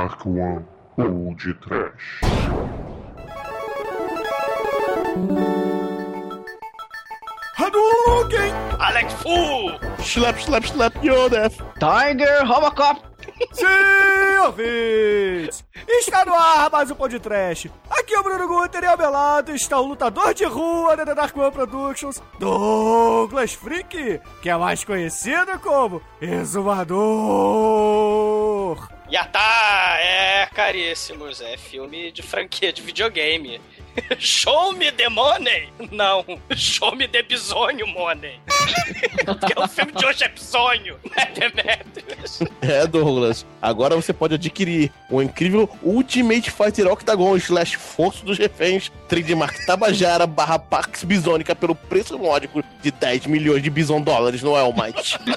[0.00, 0.64] Dark One
[0.96, 2.22] ou de Trash.
[7.54, 8.50] Hadouken!
[8.78, 9.76] Alex Fu!
[10.02, 11.50] Slap, slap, slap, Yoda!
[11.78, 13.02] Tiger Robocop!
[13.52, 13.66] Sim,
[14.46, 15.62] ouvintes!
[15.86, 17.70] Está no ar mais um podcast.
[17.90, 21.04] Aqui é o Bruno Guter e ao meu lado está o lutador de rua da
[21.04, 28.39] The Dark One Productions, Douglas Freak, que é mais conhecido como Exumador.
[29.10, 29.98] Yatá!
[30.00, 33.60] É, caríssimos, é filme de franquia de videogame.
[34.18, 35.68] Show me the money!
[35.90, 38.40] Não, show me the bisonho money.
[39.24, 42.40] Porque o filme de hoje é bisonho, não é Demetrius.
[42.60, 43.46] É, Douglas.
[43.60, 50.26] Agora você pode adquirir o incrível Ultimate Fighter Octagon slash Força dos Reféns Trademark Tabajara
[50.26, 55.18] barra Pax Bisônica pelo preço módico de 10 milhões de bison dólares no Elmite.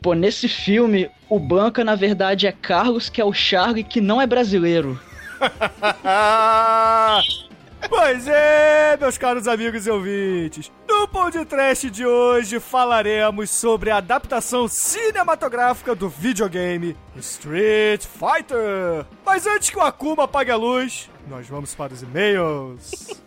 [0.00, 4.20] Pô, nesse filme, o Banca na verdade é Carlos, que é o Charlie, que não
[4.20, 5.00] é brasileiro.
[7.88, 10.72] pois é, meus caros amigos e ouvintes.
[10.88, 19.04] No podcast de hoje falaremos sobre a adaptação cinematográfica do videogame Street Fighter.
[19.24, 23.22] Mas antes que o Akuma apague a luz, nós vamos para os e-mails.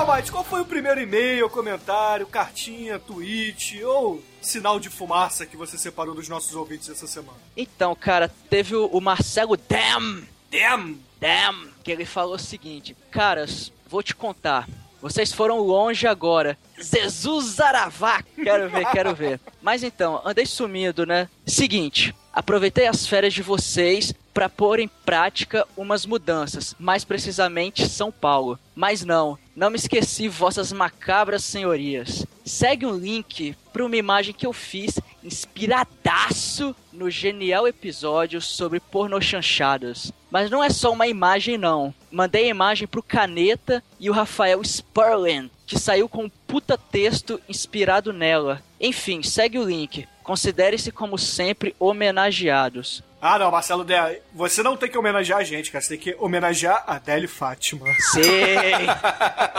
[0.04, 5.78] Almighty, qual foi o primeiro e-mail, comentário, cartinha, tweet ou sinal de fumaça que você
[5.78, 7.38] separou dos nossos ouvintes essa semana?
[7.56, 10.24] Então, cara, teve o Marcelo Dam.
[10.50, 10.96] Dam.
[11.18, 11.68] Dam.
[11.82, 14.68] Que ele falou o seguinte: Caras, vou te contar.
[15.00, 16.58] Vocês foram longe agora.
[16.78, 18.22] Jesus Zaravá!
[18.34, 19.40] Quero ver, quero ver.
[19.62, 21.30] Mas então, andei sumido, né?
[21.46, 28.10] Seguinte, aproveitei as férias de vocês para pôr em prática umas mudanças, mais precisamente São
[28.10, 28.58] Paulo.
[28.74, 32.26] Mas não, não me esqueci vossas macabras senhorias.
[32.44, 40.12] Segue um link para uma imagem que eu fiz inspiradaço no genial episódio sobre pornochanchadas.
[40.30, 41.94] Mas não é só uma imagem não.
[42.10, 47.40] Mandei a imagem pro Caneta e o Rafael Sperling, que saiu com um puta texto
[47.48, 48.62] inspirado nela.
[48.80, 50.06] Enfim, segue o link.
[50.22, 53.02] Considere-se como sempre homenageados.
[53.20, 53.86] Ah, não, Marcelo,
[54.34, 55.82] você não tem que homenagear a gente, cara.
[55.82, 57.86] Você tem que homenagear a Adele Fátima.
[58.12, 58.20] Sim!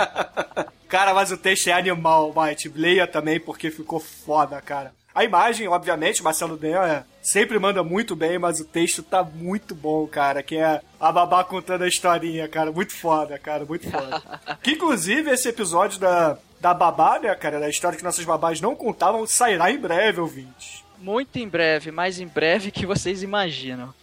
[0.88, 2.69] cara, mas o texto é animal, Mike.
[2.75, 4.94] Leia também, porque ficou foda, cara.
[5.15, 9.73] A imagem, obviamente, Marcelo Den é, sempre manda muito bem, mas o texto tá muito
[9.73, 10.44] bom, cara.
[10.44, 12.71] Que é a babá contando a historinha, cara.
[12.71, 13.65] Muito foda, cara.
[13.65, 14.21] Muito foda.
[14.62, 17.62] que inclusive esse episódio da, da babá, né, cara?
[17.62, 22.19] Da história que nossas babás não contavam, sairá em breve, ouvintes muito em breve, mais
[22.19, 23.94] em breve que vocês imaginam.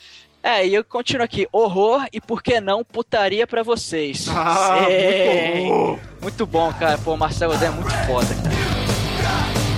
[0.40, 1.48] É, e eu continuo aqui.
[1.52, 4.26] Horror e por que não putaria para vocês.
[4.34, 5.98] Ah, muito bom.
[6.20, 6.98] muito bom, cara.
[6.98, 9.71] Pô, Marcelo Zé é muito foda, cara.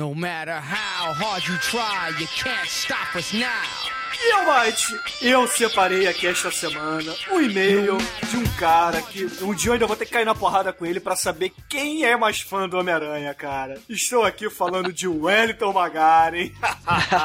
[0.00, 3.68] No matter how hard you try, you can't stop us now.
[4.18, 7.98] E Almighty, eu separei aqui esta semana um e-mail
[8.30, 10.86] de um cara que um dia eu ainda vou ter que cair na porrada com
[10.86, 13.78] ele pra saber quem é mais fã do Homem-Aranha, cara.
[13.90, 16.50] Estou aqui falando de Wellington Magaren,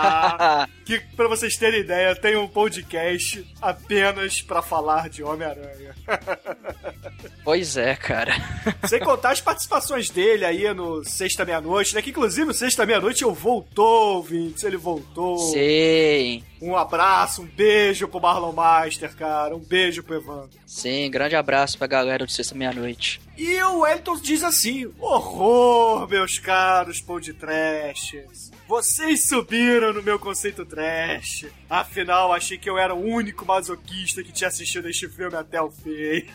[0.83, 5.95] que pra vocês terem ideia, tem um podcast apenas pra falar de Homem-Aranha.
[7.45, 8.33] Pois é, cara.
[8.89, 12.01] Sem contar as participações dele aí no Sexta Meia-Noite, né?
[12.01, 15.37] Que inclusive o Sexta Meia-Noite eu voltou, Vintes, ele voltou.
[15.37, 16.43] Sim.
[16.59, 19.55] Um abraço, um beijo pro Marlon Master, cara.
[19.55, 20.57] Um beijo pro Evandro.
[20.65, 23.21] Sim, grande abraço pra galera do Sexta Meia-Noite.
[23.37, 28.51] E o Wellington diz assim: horror, meus caros podcasts.
[28.67, 31.45] Vocês subiram no meu conceito trash.
[31.69, 35.69] Afinal, achei que eu era o único masoquista que tinha assistido este filme até o
[35.69, 36.25] fim.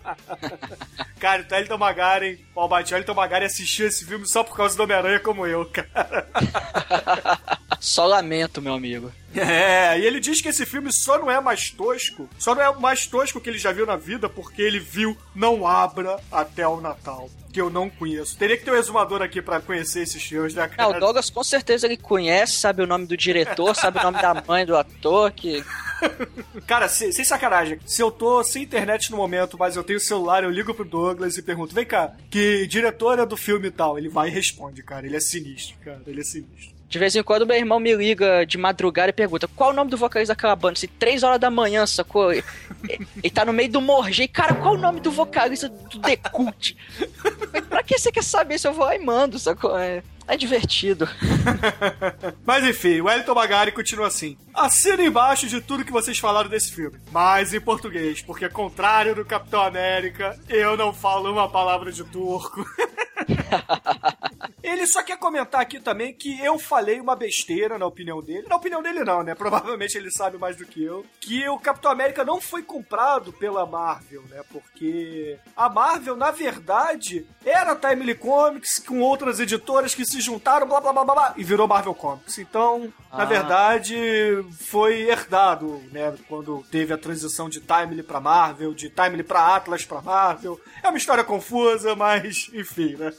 [1.20, 4.84] cara, então Elton Magaren, o Almighty Elton Magaren assistiu esse filme só por causa do
[4.84, 6.26] Homem-Aranha como eu, cara.
[7.80, 9.10] Só lamento, meu amigo.
[9.34, 12.78] É, e ele diz que esse filme só não é mais tosco, só não é
[12.78, 16.80] mais tosco que ele já viu na vida porque ele viu Não Abra até o
[16.80, 17.30] Natal.
[17.52, 18.36] Que eu não conheço.
[18.38, 20.96] Teria que ter um exumador aqui pra conhecer esses filmes, né, cara?
[20.96, 24.34] o Douglas com certeza ele conhece, sabe o nome do diretor, sabe o nome da
[24.46, 25.64] mãe do ator, que...
[26.66, 30.44] Cara, se- sem sacanagem, se eu tô sem internet no momento, mas eu tenho celular,
[30.44, 33.98] eu ligo pro Douglas e pergunto: vem cá, que diretora do filme e tal?
[33.98, 35.06] Ele vai e responde, cara.
[35.06, 36.00] Ele é sinistro, cara.
[36.06, 36.79] Ele é sinistro.
[36.90, 39.88] De vez em quando meu irmão me liga de madrugada e pergunta qual o nome
[39.92, 40.74] do vocalista daquela banda?
[40.74, 42.32] Se três horas da manhã, sacou?
[42.34, 42.42] E-
[43.22, 44.28] e- tá no meio do morger.
[44.28, 46.76] Cara, qual o nome do vocalista do The Cult?
[47.68, 49.78] Pra que você quer saber se eu vou lá e mando, sacou?
[49.78, 51.08] É, é divertido.
[52.44, 54.36] Mas enfim, o Wellington Magari continua assim.
[54.52, 56.98] Assina embaixo de tudo que vocês falaram desse filme.
[57.12, 62.66] Mas em português, porque contrário do Capitão América, eu não falo uma palavra de turco.
[64.62, 68.46] Ele só quer comentar aqui também que eu falei uma besteira na opinião dele.
[68.48, 69.34] Na opinião dele não, né?
[69.34, 71.04] Provavelmente ele sabe mais do que eu.
[71.18, 74.42] Que o Capitão América não foi comprado pela Marvel, né?
[74.52, 80.80] Porque a Marvel, na verdade, era Timely Comics com outras editoras que se juntaram, blá
[80.80, 82.38] blá blá blá, blá e virou Marvel Comics.
[82.38, 83.24] Então, na Ah.
[83.24, 83.96] verdade,
[84.68, 86.14] foi herdado, né?
[86.28, 90.60] Quando teve a transição de Timely pra Marvel, de Timely pra Atlas pra Marvel.
[90.82, 93.10] É uma história confusa, mas enfim, né?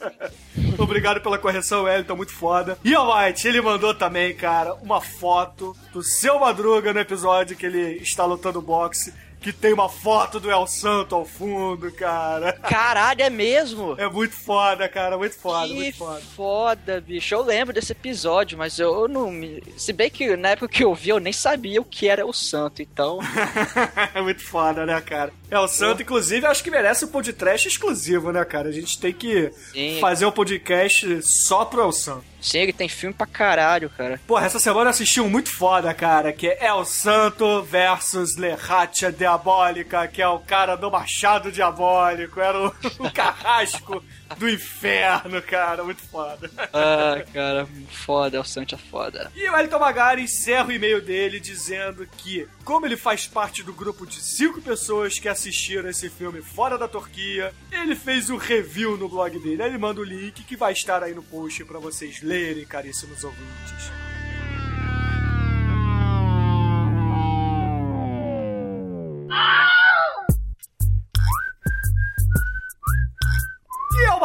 [0.78, 2.78] Obrigado pela correção, Wellington, muito foda.
[2.84, 7.66] E o White, ele mandou também, cara, uma foto do seu Madruga no episódio que
[7.66, 12.52] ele está lutando boxe, que tem uma foto do El Santo ao fundo, cara.
[12.52, 13.94] Caralho, é mesmo?
[13.98, 16.22] É muito foda, cara, muito foda, que muito foda.
[16.36, 17.34] foda, bicho.
[17.34, 19.62] Eu lembro desse episódio, mas eu não me.
[19.76, 22.32] Se bem que na época que eu vi, eu nem sabia o que era o
[22.32, 23.18] santo, então.
[24.14, 25.32] é muito foda, né, cara?
[25.50, 28.68] El Santo, inclusive, acho que merece um podcast exclusivo, né, cara?
[28.68, 29.98] A gente tem que Sim.
[30.00, 32.31] fazer um podcast só pro El Santo.
[32.54, 34.20] Ele tem filme pra caralho, cara.
[34.26, 39.12] Porra, essa semana eu assisti um muito foda, cara, que é El Santo versus Lerratia
[39.12, 44.02] Diabólica, que é o cara do Machado Diabólico, era o, o carrasco
[44.38, 46.50] do inferno, cara, muito foda.
[46.72, 49.30] Ah, cara, foda, o santo é foda.
[49.34, 53.72] E o Elton Magari encerra o e-mail dele dizendo que, como ele faz parte do
[53.72, 58.96] grupo de cinco pessoas que assistiram esse filme fora da Turquia, ele fez um review
[58.96, 59.62] no blog dele.
[59.62, 63.24] Aí ele manda o link que vai estar aí no post pra vocês lerem, caríssimos
[63.24, 64.11] ouvintes.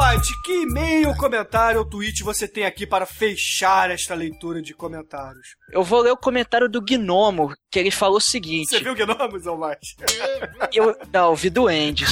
[0.07, 4.73] E Almighty, que e-mail, comentário ou tweet você tem aqui para fechar esta leitura de
[4.73, 5.57] comentários?
[5.69, 8.81] Eu vou ler o comentário do Gnomo, que ele falou o Você seguinte.
[8.81, 9.97] viu Gnomes, Almighty?
[10.73, 12.07] Eu, não, eu vi do Endes.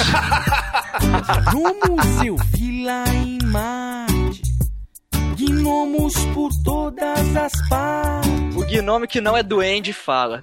[1.50, 4.42] Gnomos eu vi lá em Marte.
[5.38, 8.56] Gnomos por todas as partes.
[8.56, 10.42] O Gnome que não é duende fala.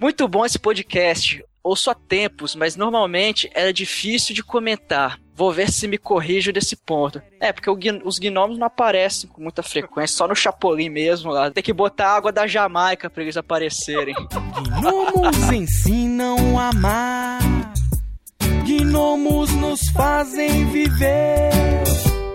[0.00, 1.44] Muito bom esse podcast.
[1.60, 5.18] Ouço há tempos, mas normalmente era difícil de comentar.
[5.36, 7.20] Vou ver se me corrijo desse ponto.
[7.38, 7.70] É, porque
[8.02, 11.50] os gnomos não aparecem com muita frequência, só no Chapolin mesmo lá.
[11.50, 14.14] Tem que botar água da Jamaica pra eles aparecerem.
[14.80, 17.38] Gnomos ensinam a amar.
[18.64, 21.50] Gnomos nos fazem viver.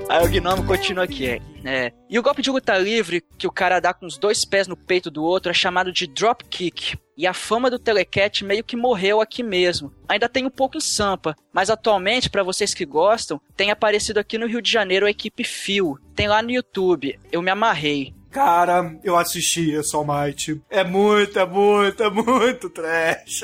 [0.08, 1.94] Aí o gnomo continua aqui, é, é.
[2.10, 4.76] E o golpe de luta livre que o cara dá com os dois pés no
[4.76, 6.98] peito do outro é chamado de drop kick.
[7.22, 9.94] E a fama do Telecat meio que morreu aqui mesmo.
[10.10, 14.40] Ainda tem um pouco em Sampa, mas atualmente, pra vocês que gostam, tem aparecido aqui
[14.40, 16.00] no Rio de Janeiro a equipe Fio.
[16.16, 17.20] Tem lá no YouTube.
[17.32, 18.12] Eu me amarrei.
[18.32, 20.60] Cara, eu assisti isso, Almighty.
[20.68, 23.44] É muito, é muito, é muito trash.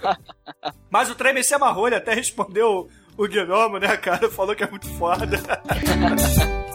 [0.88, 4.30] Mas o Tremer se amarrou, ele até respondeu o Gnomo, né, cara?
[4.30, 5.26] Falou que é muito foda.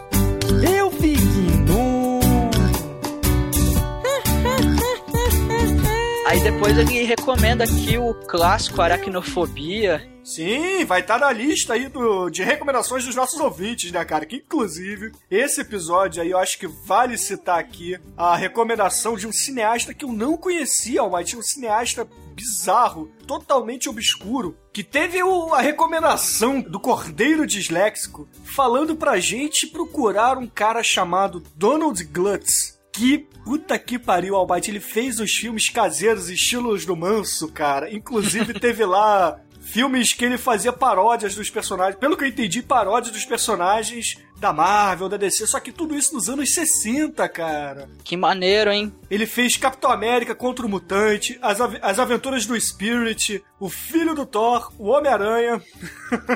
[6.43, 10.09] depois ele recomenda aqui o clássico Aracnofobia.
[10.23, 14.25] Sim, vai estar na lista aí do, de recomendações dos nossos ouvintes, né, cara?
[14.25, 19.33] Que inclusive, esse episódio aí eu acho que vale citar aqui a recomendação de um
[19.33, 25.53] cineasta que eu não conhecia, mas tinha um cineasta bizarro, totalmente obscuro, que teve o-
[25.53, 32.81] a recomendação do Cordeiro Disléxico falando pra gente procurar um cara chamado Donald Glutz.
[32.93, 34.71] Que puta que pariu, Almighty.
[34.71, 37.93] Ele fez os filmes caseiros, estilos do Manso, cara.
[37.93, 41.97] Inclusive teve lá filmes que ele fazia paródias dos personagens.
[41.99, 45.47] Pelo que eu entendi, paródias dos personagens da Marvel, da DC.
[45.47, 47.89] Só que tudo isso nos anos 60, cara.
[48.03, 48.93] Que maneiro, hein?
[49.09, 54.13] Ele fez Capitão América contra o Mutante, As, Ave- as Aventuras do Spirit, O Filho
[54.13, 55.61] do Thor, O Homem-Aranha.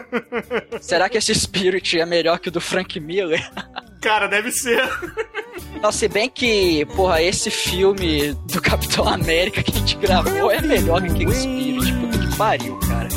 [0.81, 3.47] Será que esse Spirit é melhor que o do Frank Miller?
[4.01, 4.83] Cara, deve ser.
[5.81, 10.61] Não, se bem que, porra, esse filme do Capitão América que a gente gravou é
[10.61, 11.93] melhor que aquele Spirit.
[11.93, 13.07] Puta que pariu, cara.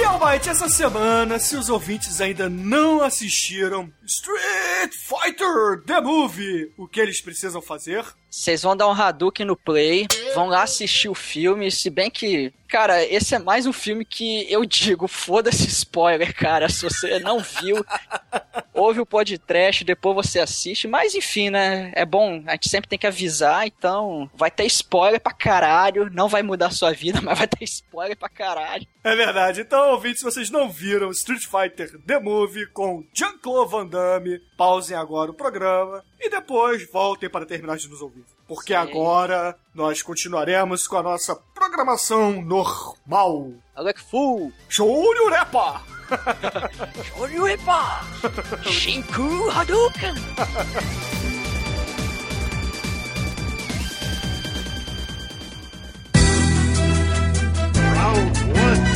[0.00, 6.86] E Almighty, essa semana, se os ouvintes ainda não assistiram Street Fighter The Movie, o
[6.86, 8.04] que eles precisam fazer?
[8.28, 12.52] Vocês vão dar um Hadouken no Play, vão lá assistir o filme, se bem que,
[12.68, 17.40] cara, esse é mais um filme que eu digo, foda-se spoiler, cara, se você não
[17.40, 17.84] viu,
[18.72, 22.98] ouve o podcast, depois você assiste, mas enfim, né, é bom, a gente sempre tem
[22.98, 27.38] que avisar, então vai ter spoiler pra caralho, não vai mudar a sua vida, mas
[27.38, 28.86] vai ter spoiler pra caralho.
[29.04, 29.60] É verdade.
[29.60, 34.01] Então, ouvintes, se vocês não viram Street Fighter The Movie com Jean-Claude Van Damme,
[34.56, 38.24] Pausem agora o programa e depois voltem para terminar de nos ouvir.
[38.46, 38.78] Porque Sim.
[38.78, 43.52] agora nós continuaremos com a nossa programação normal.
[43.74, 45.82] Alec Fu, Shouyu Repa!
[47.04, 48.00] Shouyu Repa!
[48.62, 50.14] Shinku Hadouken!
[57.94, 58.38] Round
[58.88, 58.91] 1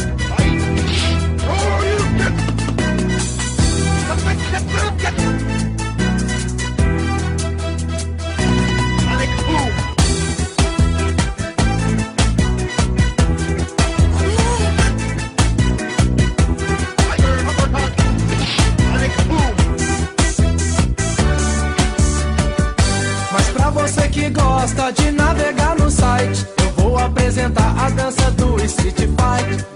[24.66, 29.75] gosta de navegar no site, eu vou apresentar a dança do Street Fight.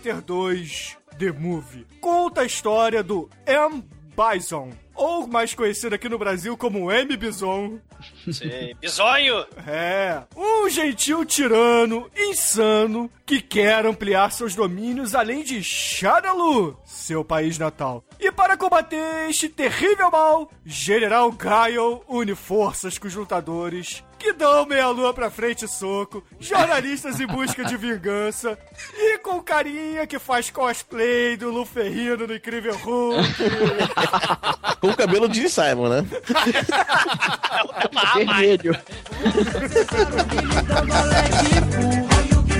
[0.00, 3.84] Fighter 2 The Movie conta a história do M.
[4.16, 7.16] Bison, ou mais conhecido aqui no Brasil como M.
[7.16, 7.80] Bison,
[8.30, 8.74] Sei.
[8.80, 9.46] Bisonho!
[9.66, 17.58] É, um gentil tirano insano que quer ampliar seus domínios além de Shadaloo, seu país
[17.58, 18.04] natal.
[18.18, 24.66] E para combater este terrível mal, General Gaio une forças com os lutadores que dão
[24.66, 28.58] meia-lua pra frente e soco, jornalistas em busca de vingança,
[28.94, 33.28] e com carinha que faz cosplay do Luferrino no Incrível Hulk.
[34.78, 36.04] Com o cabelo de Simon, né?
[37.92, 38.76] Mas Vermelho.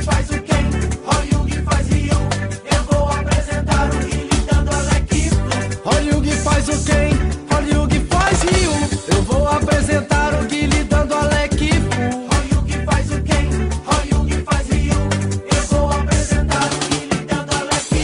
[0.03, 0.71] faz o Ken,
[1.23, 2.19] Ryugi faz Ryu.
[2.73, 5.91] Eu vou apresentar o Guile dando Alec Fu.
[5.91, 7.11] Ryugi faz o Ken,
[7.67, 8.73] Ryugi faz Ryu.
[9.15, 10.47] Eu vou apresentar o
[12.85, 14.95] faz o Ryu.
[15.55, 17.95] Eu vou apresentar o Guile dando Alec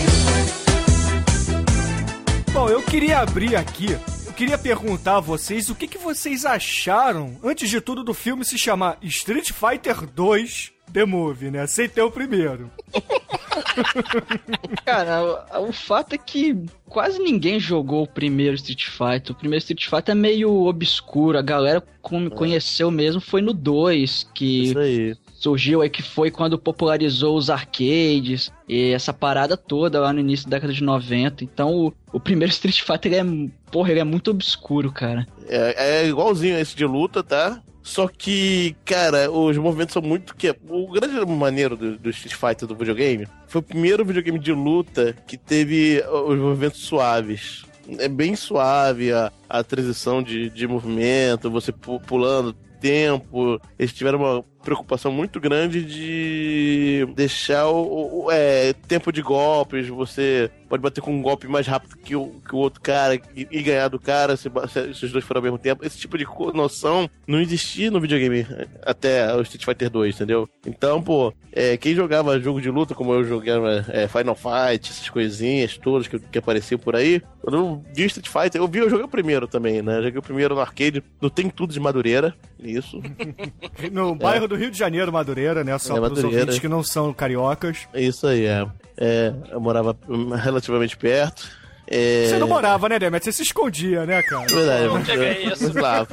[2.45, 2.53] Fu.
[2.53, 3.97] Bom, eu queria abrir aqui.
[4.37, 8.45] Eu queria perguntar a vocês o que, que vocês acharam, antes de tudo, do filme
[8.45, 11.67] se chamar Street Fighter 2 The Movie, né?
[11.67, 12.71] Sem ter o primeiro.
[14.85, 19.33] Cara, o, o fato é que quase ninguém jogou o primeiro Street Fighter.
[19.33, 21.39] O primeiro Street Fighter é meio obscuro.
[21.39, 25.17] A galera com- conheceu mesmo foi no 2, que Isso aí.
[25.39, 30.49] Surgiu aí, que foi quando popularizou os arcades e essa parada toda lá no início
[30.49, 31.45] da década de 90.
[31.45, 33.17] Então o, o primeiro Street Fighter ele
[33.47, 35.27] é, porra, ele é muito obscuro, cara.
[35.49, 37.63] É, é igualzinho a esse de luta, tá?
[37.83, 40.35] Só que, cara, os movimentos são muito.
[40.35, 44.53] que O grande maneiro do, do Street Fighter do videogame foi o primeiro videogame de
[44.53, 47.65] luta que teve os movimentos suaves.
[47.99, 53.61] É bem suave a, a transição de, de movimento, você pu- pulando tempo.
[53.79, 60.51] Eles tiveram uma preocupação muito grande de deixar o, o- é, tempo de golpes, você
[60.69, 63.63] pode bater com um golpe mais rápido que o, que o outro cara e, e
[63.63, 65.85] ganhar do cara se, se- se os dois forem ao mesmo tempo.
[65.85, 68.47] Esse tipo de noção não existia no videogame
[68.83, 70.49] até o Street Fighter 2, entendeu?
[70.67, 75.09] Então, pô, é, quem jogava jogo de luta, como eu jogava é, Final Fight, essas
[75.09, 78.91] coisinhas todas que, que apareciam por aí, quando eu vi Street Fighter, eu vi, eu
[78.91, 80.03] joguei o primeiro também, né?
[80.03, 83.01] Joguei o primeiro no arcade, no Tem Tudo de Madureira, isso.
[83.93, 85.77] No bairro do Rio de Janeiro, Madureira, né?
[85.79, 87.87] Só É, para os ouvintes que não são cariocas.
[87.93, 88.67] É isso aí, é.
[88.99, 89.97] É, eu morava
[90.43, 91.49] relativamente perto.
[91.89, 92.27] É...
[92.29, 93.25] Você não morava, né, Demet?
[93.25, 94.45] Você se escondia, né, cara?
[94.45, 95.65] É verdade, Onde é é isso?
[95.73, 96.07] mas lá.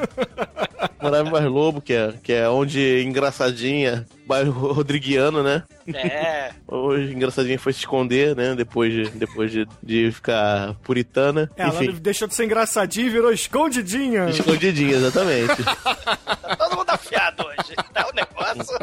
[1.01, 5.63] Morava em Bairro Lobo, que é, que é onde engraçadinha, bairro rodriguiano, né?
[5.91, 6.51] É.
[6.67, 8.53] Hoje engraçadinha foi se esconder, né?
[8.55, 11.49] Depois de, depois de, de ficar puritana.
[11.57, 14.29] Ela Enfim, deixou de ser engraçadinha e virou escondidinha.
[14.29, 15.55] escondidinha, exatamente.
[16.43, 17.73] Tá todo mundo afiado hoje.
[17.93, 18.77] Tá o negócio.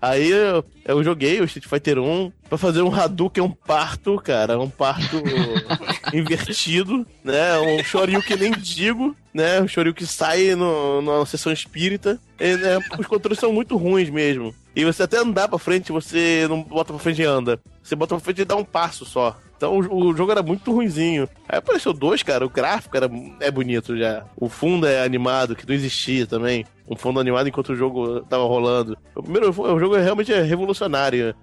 [0.00, 4.58] Aí eu, eu joguei o Street Fighter 1 pra fazer um Hadouken, um parto, cara.
[4.58, 5.22] Um parto
[6.14, 7.58] invertido, né?
[7.58, 9.60] Um que nem digo, né?
[9.60, 12.20] Um que sai no, numa sessão espírita.
[12.38, 14.54] E, né, os controles são muito ruins mesmo.
[14.74, 17.60] E você até andar pra frente, você não bota pra frente e anda.
[17.82, 19.36] Você bota pra frente e dá um passo só.
[19.56, 21.28] Então o, o jogo era muito ruinzinho.
[21.48, 22.46] Aí apareceu dois, cara.
[22.46, 24.24] O gráfico era, é bonito já.
[24.36, 26.64] O fundo é animado, que não existia também.
[26.90, 28.96] Um fundo animado enquanto o jogo tava rolando.
[29.14, 31.34] O primeiro o jogo é realmente é revolucionário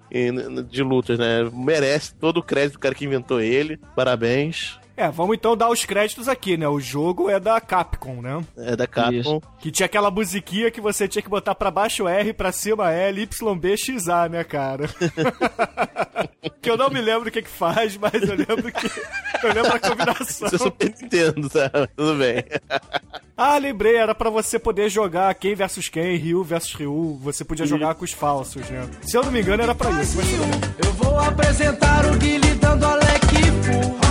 [0.69, 1.49] de lutas, né?
[1.53, 3.79] Merece todo o crédito do cara que inventou ele.
[3.95, 4.79] Parabéns.
[4.97, 6.67] É, vamos então dar os créditos aqui, né?
[6.67, 8.43] O jogo é da Capcom, né?
[8.57, 9.19] É da Capcom.
[9.19, 9.41] Isso.
[9.59, 13.21] Que tinha aquela musiquinha que você tinha que botar pra baixo R, pra cima L,
[13.21, 14.89] Y, B, X, A, né, cara?
[16.61, 18.87] que eu não me lembro o que que faz, mas eu lembro que...
[19.43, 20.47] Eu lembro a combinação.
[20.47, 21.69] Isso é Super Nintendo, tá?
[21.95, 22.43] Tudo bem.
[23.35, 27.19] Ah, lembrei, era pra você poder jogar quem versus quem, Ryu versus Ryu.
[27.21, 28.89] Você podia jogar com os falsos, né?
[29.01, 30.15] Se eu não me engano, era pra isso.
[30.15, 30.27] Mas...
[30.85, 34.04] Eu vou apresentar o Guilherme dando Alec.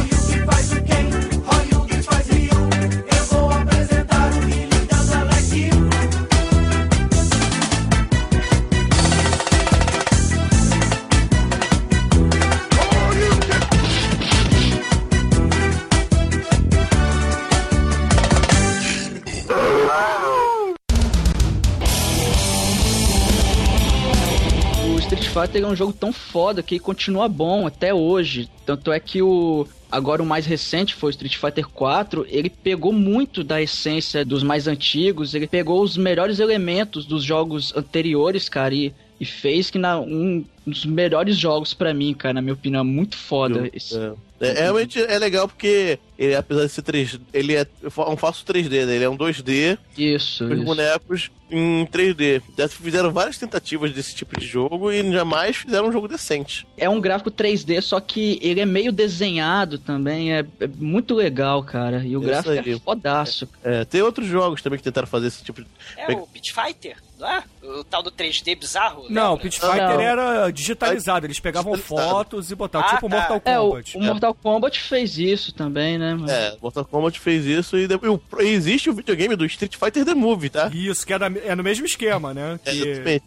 [25.35, 28.49] Fighter é um jogo tão foda que continua bom até hoje.
[28.65, 32.93] Tanto é que o agora o mais recente foi o Street Fighter 4, ele pegou
[32.93, 38.75] muito da essência dos mais antigos, ele pegou os melhores elementos dos jogos anteriores, cara,
[38.75, 42.81] e, e fez que na, um dos melhores jogos pra mim, cara, na minha opinião,
[42.81, 43.69] é muito foda.
[43.73, 44.13] Esse- É.
[44.41, 47.67] É, realmente é legal porque ele, apesar de ser 3D, ele é
[48.09, 48.97] um falso 3D, né?
[48.97, 52.43] Ele é um 2D Isso, com os bonecos em 3D.
[52.59, 56.67] Já fizeram várias tentativas desse tipo de jogo e jamais fizeram um jogo decente.
[56.77, 61.63] É um gráfico 3D, só que ele é meio desenhado também, é, é muito legal,
[61.63, 62.05] cara.
[62.05, 62.73] E o Isso gráfico aí.
[62.75, 63.49] é fodaço.
[63.63, 65.69] É, tem outros jogos também que tentaram fazer esse tipo de.
[65.97, 67.43] É o Pit Fighter, não é?
[67.63, 69.07] O tal do 3D bizarro?
[69.09, 69.39] Não, o?
[69.39, 70.01] Pit Fighter Não.
[70.01, 71.27] era digitalizado.
[71.27, 72.11] Eles pegavam Digitalizado.
[72.17, 73.17] fotos e botavam, Ah, tipo tá.
[73.17, 73.97] Mortal É, o, Kombat.
[73.99, 76.15] o Mortal Kombat fez isso também, né?
[76.15, 76.31] mano?
[76.31, 80.15] É, Mortal Kombat fez isso e, depois, e existe o videogame do Street Fighter The
[80.15, 80.71] Movie, tá?
[80.73, 82.59] Isso, que é, da- é no mesmo esquema, né?
[82.65, 83.25] É, Que, exatamente,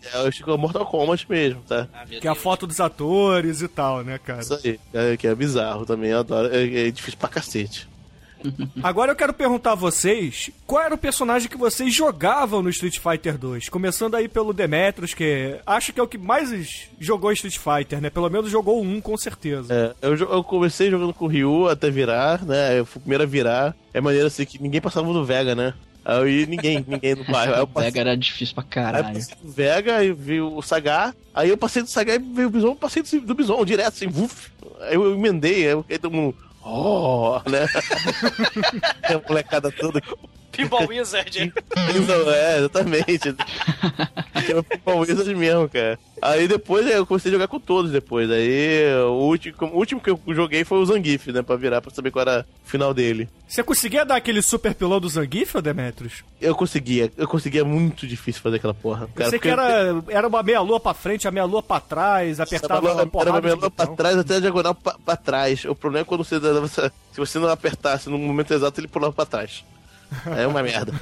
[0.47, 1.87] é o Mortal Kombat mesmo, tá?
[1.93, 4.41] Ah, que é a foto dos atores e tal, né, cara?
[4.41, 6.53] Isso aí, é, que é bizarro também, eu adoro.
[6.53, 7.87] É, é difícil pra cacete.
[8.83, 12.99] Agora eu quero perguntar a vocês qual era o personagem que vocês jogavam no Street
[12.99, 13.69] Fighter 2.
[13.69, 18.09] Começando aí pelo Demetrius, que acho que é o que mais jogou Street Fighter, né?
[18.09, 19.73] Pelo menos jogou um, com certeza.
[20.01, 22.79] É, eu, eu comecei jogando com o Ryu até virar, né?
[22.79, 23.75] Eu fui o primeiro a virar.
[23.93, 25.73] É maneiro assim que ninguém passava do Vega, né?
[26.05, 27.53] Aí ninguém, ninguém no bairro.
[27.53, 29.13] Aí eu O passei, Vega era difícil pra aí eu caralho.
[29.15, 31.13] passei do Vega e vi o Sagar.
[31.33, 34.49] Aí eu passei do Sagar e veio o Bison, passei do, Bison direto, assim, vuf.
[34.81, 36.35] Aí eu emendei, aí eu- aí todo mundo.
[36.69, 37.65] Oh, né?
[39.03, 40.01] A molecada toda.
[40.57, 41.53] Pinball Wizard.
[42.07, 43.33] Não, é, exatamente.
[44.45, 45.97] Que é o Pinball Wizard mesmo, cara.
[46.21, 48.29] Aí depois eu comecei a jogar com todos depois.
[48.31, 51.41] Aí o último, o último que eu joguei foi o Zangief, né?
[51.43, 53.29] Pra virar, pra saber qual era o final dele.
[53.47, 56.23] Você conseguia dar aquele super pilão do Zangief, ô Demetrius?
[56.41, 59.07] Eu conseguia, eu conseguia muito difícil fazer aquela porra.
[59.15, 62.81] Eu sei que era, era uma meia-lua pra frente, a meia-lua pra trás, Era apertava
[62.81, 65.63] uma, uma era porrada uma de menor pra trás até a diagonal pra, pra trás.
[65.65, 69.13] O problema é quando você, você- se você não apertasse no momento exato, ele pulava
[69.13, 69.63] pra trás.
[70.37, 70.93] É uma merda.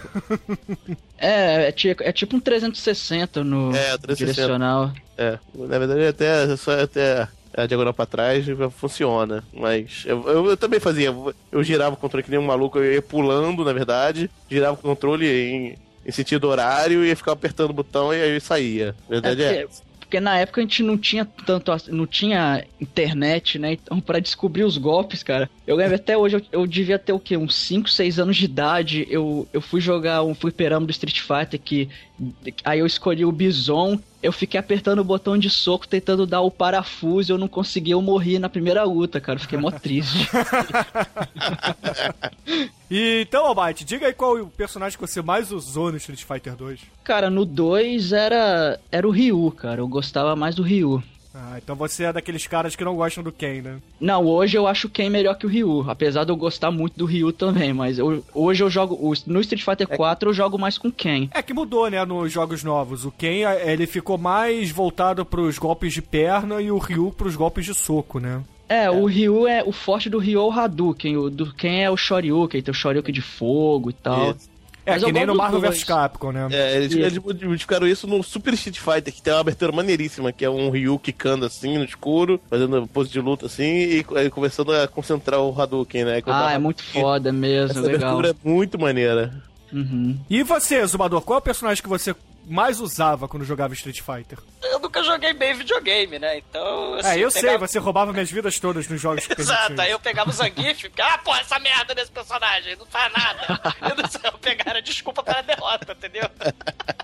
[1.17, 4.15] É, é, ti- é tipo um 360 no É, o 360.
[4.17, 4.91] direcional.
[5.17, 8.45] É, na verdade até só até a diagonal pra trás
[8.77, 9.43] funciona.
[9.53, 11.13] Mas eu, eu, eu também fazia.
[11.51, 14.77] Eu girava o controle que nem um maluco, eu ia pulando, na verdade, girava o
[14.81, 18.93] controle em, em sentido horário e ficava apertando o botão e aí saía.
[19.07, 19.67] A Verdade é, É
[20.05, 23.73] porque, na época a gente não tinha tanto, não tinha internet, né?
[23.73, 27.19] Então pra descobrir os golpes, cara, eu lembro até hoje, eu, eu devia ter o
[27.19, 27.35] quê?
[27.35, 31.59] Uns 5, 6 anos de idade, eu, eu fui jogar um fliperama do Street Fighter
[31.59, 31.89] que
[32.63, 36.51] aí eu escolhi o Bison, eu fiquei apertando o botão de soco tentando dar o
[36.51, 40.27] parafuso, eu não consegui, eu morri na primeira luta, cara, fiquei mó triste.
[42.89, 46.55] E então, Almighty, diga aí qual o personagem que você mais usou no Street Fighter
[46.55, 46.81] 2.
[47.03, 51.03] cara, no 2 era era o Ryu, cara, eu gostava mais do Ryu.
[51.37, 53.75] Ah, então você é daqueles caras que não gostam do Ken, né?
[53.99, 56.97] Não, hoje eu acho o Ken melhor que o Ryu, apesar de eu gostar muito
[56.97, 58.95] do Ryu também, mas eu- hoje eu jogo.
[59.27, 61.27] No Street Fighter 4 eu jogo mais com o Ken.
[61.33, 63.03] É que mudou, né, nos jogos novos.
[63.03, 67.65] O Ken, ele ficou mais voltado pros golpes de perna e o Ryu pros golpes
[67.65, 68.41] de soco, né?
[68.69, 69.61] É, o Ryu é.
[69.63, 72.75] O forte do Ryu é o Hadouken, o do Ken é o Shoryuken, tem o
[72.75, 74.31] Shoryuken de fogo e tal.
[74.31, 74.49] Isso.
[74.85, 76.47] É, Mas que nem no Marvel vs Capcom, né?
[76.51, 80.45] É, eles, eles modificaram isso no Super Street Fighter, que tem uma abertura maneiríssima, que
[80.45, 84.71] é um Ryu quicando assim no escuro, fazendo pose de luta assim, e aí começando
[84.71, 86.21] a concentrar o Hadouken, né?
[86.27, 88.17] Ah, é muito foda mesmo, Essa legal.
[88.17, 89.33] abertura é muito maneira.
[89.73, 90.17] Uhum.
[90.29, 92.15] E você, Zumador, qual é o personagem que você
[92.45, 94.37] mais usava quando jogava Street Fighter?
[94.63, 96.37] Eu nunca joguei bem videogame, né?
[96.37, 96.95] Então.
[96.95, 99.91] assim, é, eu sei, pegava- você roubava minhas vidas todas nos jogos que Exato, aí
[99.91, 103.61] eu pegava o Zangief e ficava, ah, porra, essa merda desse personagem, não faz nada.
[103.89, 106.29] Eu não sei, eu pegava desculpa para a derrota, entendeu?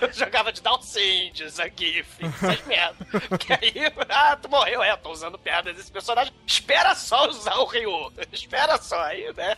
[0.00, 2.96] Eu jogava de Dalcinde, Zangief, essas merdas.
[3.28, 3.72] Porque aí,
[4.08, 6.32] ah, tu morreu, é, tô usando perdas desse personagem.
[6.46, 8.10] Espera só usar o Ryu.
[8.32, 9.56] Espera só aí, né?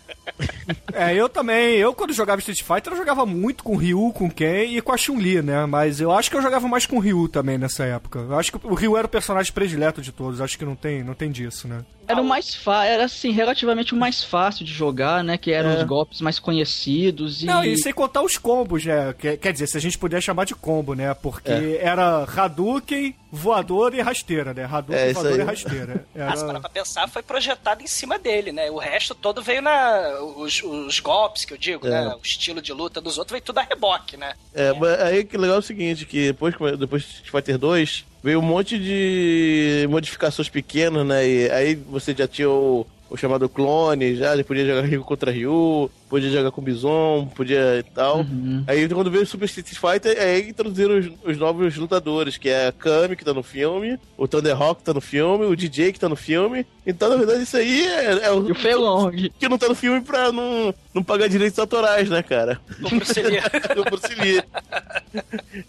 [0.92, 1.76] É, eu também.
[1.76, 4.82] Eu, quando jogava Street Fighter, eu jogava muito com o Ryu, com o Ken e
[4.82, 5.64] com a Chun-Li, né?
[5.66, 8.18] Mas eu acho que eu jogava mais com o Ryu também nessa época.
[8.18, 10.40] Eu acho que o Ryu era o personagem predileto de todos.
[10.40, 11.84] Acho que não tem, não tem disso, né?
[12.08, 15.38] Era o mais fácil, era assim, relativamente o mais fácil de jogar, né?
[15.38, 15.76] Que eram É.
[15.78, 17.46] os golpes mais conhecidos e.
[17.46, 19.14] Não, e sem contar os combos, né?
[19.18, 21.14] Quer, quer dizer, se a gente puder chamar de combo, né?
[21.14, 24.64] Porque era Hadouken, voador e rasteira, né?
[24.64, 25.38] Hadouken, É, voador aí.
[25.40, 26.06] e rasteira.
[26.22, 26.60] Ah, se parar Era...
[26.60, 28.70] pra pensar, foi projetado em cima dele, né?
[28.70, 30.18] O resto todo veio na.
[30.36, 31.90] Os, os golpes que eu digo, É.
[31.90, 32.14] né?
[32.14, 34.34] O estilo de luta dos outros veio tudo a reboque, né?
[34.54, 38.38] É, mas aí que legal é o seguinte, que depois, depois de Fighter 2, veio
[38.38, 41.26] um monte de modificações pequenas, né?
[41.26, 45.30] E aí você já tinha o, o chamado clone, já, ele podia jogar Ryu contra
[45.30, 48.20] Ryu, podia jogar com Bison, podia e tal.
[48.20, 48.64] Uhum.
[48.66, 52.68] Aí quando veio o Super Street Fighter, aí introduziram os, os novos lutadores, que é
[52.68, 56.00] a Kami, que tá no filme, o Thunderhawk que tá no filme, o DJ que
[56.00, 56.66] tá no filme.
[56.86, 59.30] Então, na verdade, isso aí é, é o E o Felong.
[59.38, 62.58] que não tá no filme pra não, não pagar direitos autorais, né, cara?
[62.82, 63.40] O Bruce Lee.
[63.74, 64.42] do Bruce Lee.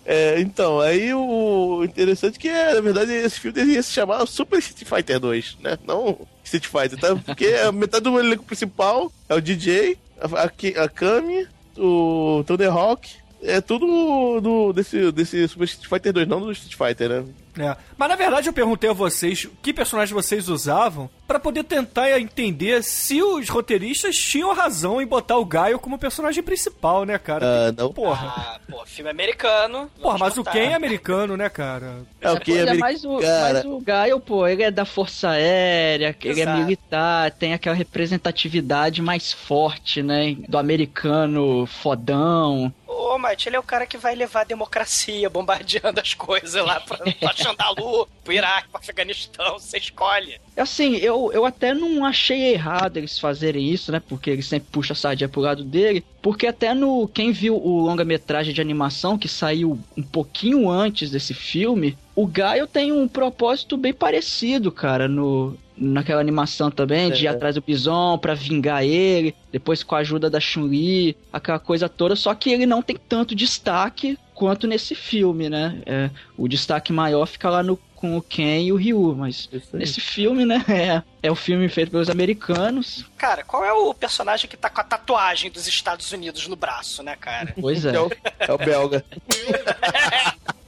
[0.06, 4.60] É, então, aí o interessante é que, na verdade, esse filme deveria se chamar Super
[4.60, 5.78] Street Fighter 2, né?
[5.86, 7.16] Não Street Fighter, tá?
[7.16, 13.10] Porque a metade do elenco principal é o DJ, a, a, Kami, o Thunderhawk,
[13.42, 17.26] é tudo do, desse, desse Super Street Fighter 2, não do Street Fighter, né?
[17.58, 17.76] É.
[17.98, 22.84] Mas na verdade eu perguntei a vocês que personagens vocês usavam pra poder tentar entender
[22.84, 27.70] se os roteiristas tinham razão em botar o Gaio como personagem principal, né, cara?
[27.70, 27.94] Ah, não.
[27.94, 28.34] Porra.
[28.36, 29.90] Ah, pô, filme americano.
[30.02, 30.52] Porra, mas o botar.
[30.52, 32.02] Ken é americano, né, cara?
[32.22, 33.54] É o Pois é, é mas o, cara.
[33.54, 39.02] mas o Gaio, pô, ele é da Força Aérea, ele é militar, tem aquela representatividade
[39.02, 40.36] mais forte, né?
[40.48, 42.74] Do americano fodão.
[42.88, 46.80] Ô, Mate, ele é o cara que vai levar a democracia bombardeando as coisas lá
[46.80, 50.40] pra, pra Xandalu, pro Iraque, pro Afeganistão, você escolhe.
[50.56, 54.00] Assim, eu, eu até não achei errado eles fazerem isso, né?
[54.00, 56.04] Porque ele sempre puxa a sardinha pro lado dele.
[56.22, 57.08] Porque até no.
[57.08, 62.68] Quem viu o longa-metragem de animação que saiu um pouquinho antes desse filme, o Gaio
[62.68, 65.58] tem um propósito bem parecido, cara, no.
[65.76, 67.30] Naquela animação também, de ir É.
[67.30, 72.16] atrás do Bison pra vingar ele, depois com a ajuda da Chun-Li, aquela coisa toda,
[72.16, 75.82] só que ele não tem tanto destaque quanto nesse filme, né?
[75.86, 79.50] É, o destaque maior fica lá no, com o Ken e o Ryu, mas.
[79.72, 80.64] Nesse filme, né?
[80.70, 83.06] É, é o filme feito pelos americanos.
[83.18, 87.02] Cara, qual é o personagem que tá com a tatuagem dos Estados Unidos no braço,
[87.02, 87.54] né, cara?
[87.60, 87.96] Pois é.
[87.96, 89.06] É o, é o belga.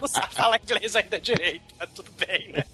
[0.00, 2.64] Não sabe falar inglês ainda direito, mas tudo bem, né?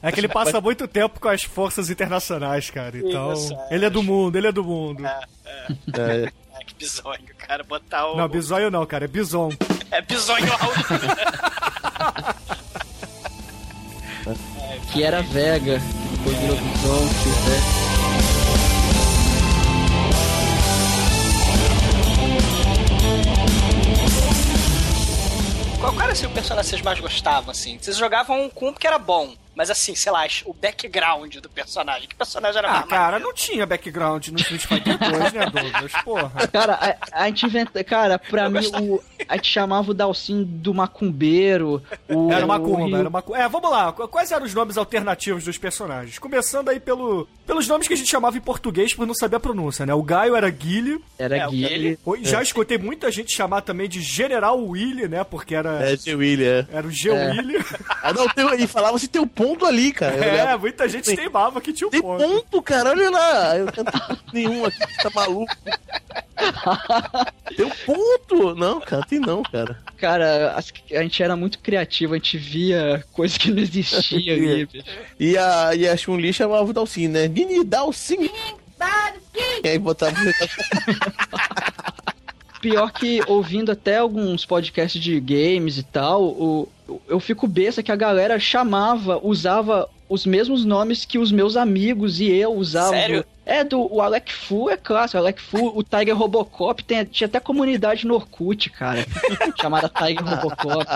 [0.00, 2.98] É que ele passa muito tempo com as forças internacionais, cara.
[2.98, 3.74] Então, Isso, é.
[3.74, 5.06] ele é do mundo, ele é do mundo.
[5.06, 5.20] É,
[6.54, 7.62] Ai, que bizonho, cara.
[7.62, 8.16] Botar o.
[8.16, 9.50] Não, bisonho não, cara, é bison.
[9.90, 10.46] É bizonho.
[14.92, 15.80] Que era Vega.
[16.12, 18.01] Depois virou Bison, que o
[25.82, 27.76] Qual era assim, o personagem que vocês mais gostavam, assim?
[27.76, 29.34] Vocês jogavam com um porque era bom.
[29.54, 32.08] Mas assim, sei lá, o background do personagem.
[32.08, 33.24] Que personagem era Ah, mais cara, maneiro?
[33.26, 35.92] não tinha background no Street Fighter 2, né, Douglas?
[36.04, 36.48] Porra.
[36.48, 36.74] Cara,
[37.12, 37.84] a, a gente inventa.
[37.84, 41.82] Cara, pra mim, o, a gente chamava o Dalcin do macumbeiro.
[42.08, 43.92] O, Era uma o era cu- É, vamos lá.
[43.92, 46.18] Qu- Quais eram os nomes alternativos dos personagens?
[46.18, 49.40] Começando aí pelo, pelos nomes que a gente chamava em português por não saber a
[49.40, 49.92] pronúncia, né?
[49.94, 51.02] O Gaio era Guile.
[51.18, 51.98] Era É, o Guile.
[52.04, 55.24] O- Já escutei muita gente chamar também de General Willy, né?
[55.24, 56.14] Porque era, É, G.
[56.14, 56.66] William.
[56.72, 57.10] era o G.
[57.10, 57.30] É.
[57.32, 57.64] Willy.
[58.02, 60.16] Ah, não, tem, e falava se tem um ponto ali, cara.
[60.16, 62.22] Eu É, olhava, muita gente Tem- teimava que tinha um Tem ponto.
[62.22, 63.56] ponto, cara, olha lá.
[63.56, 65.54] Eu não nenhum aqui, tá maluco.
[67.56, 68.54] Tem um ponto.
[68.54, 69.78] Não, cara, tem não, cara.
[69.98, 74.68] Cara, as- a gente era muito criativo, a gente via coisa que não existia ali.
[75.18, 77.28] E a, e a Chun-Li chamava o Dalsin, né?
[77.28, 78.28] Nini Dalsin.
[79.62, 80.12] E aí botava.
[82.62, 86.68] Pior que ouvindo até alguns podcasts de games e tal, o,
[87.08, 92.20] eu fico besta que a galera chamava, usava os mesmos nomes que os meus amigos
[92.20, 92.90] e eu usavam.
[92.90, 93.24] Sério?
[93.46, 97.26] É, do o Alec Fu é clássico, o Alec Fu, o Tiger Robocop, tem, tinha
[97.26, 99.04] até comunidade no Orkut, cara,
[99.60, 100.86] chamada Tiger Robocop.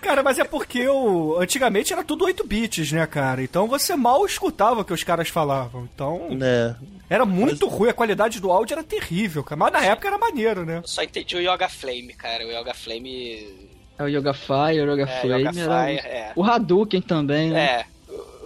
[0.00, 1.36] Cara, mas é porque o...
[1.38, 3.42] antigamente era tudo 8 bits, né, cara?
[3.42, 5.86] Então você mal escutava o que os caras falavam.
[5.94, 6.74] Então né?
[7.08, 9.58] era muito ruim, a qualidade do áudio era terrível, cara.
[9.58, 10.78] Mas na época era maneiro, né?
[10.78, 12.46] Eu só entendi o Yoga Flame, cara.
[12.46, 13.68] O Yoga Flame.
[13.98, 16.32] É o Yoga Fire, o Yoga É, Flame, Yoga era Fire, é.
[16.34, 17.64] o Hadouken também, né?
[17.64, 17.97] É.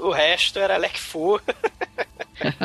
[0.03, 1.41] O, resto era Alec Fu.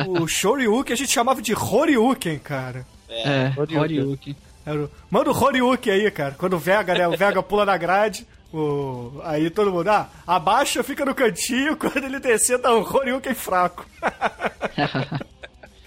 [0.08, 2.84] O Shoryuken a gente chamava de Horyuken, cara.
[3.08, 3.78] É, Hadouken.
[3.78, 4.36] Horyuken.
[4.66, 4.90] Era o...
[5.08, 6.34] Manda o Horyuken aí, cara.
[6.36, 7.06] Quando o Vega, né?
[7.06, 8.26] O Vega pula na grade.
[8.52, 9.20] O...
[9.22, 11.76] Aí todo mundo, ah, abaixa, fica no cantinho.
[11.78, 13.86] Quando ele descer, dá um Horyuken fraco.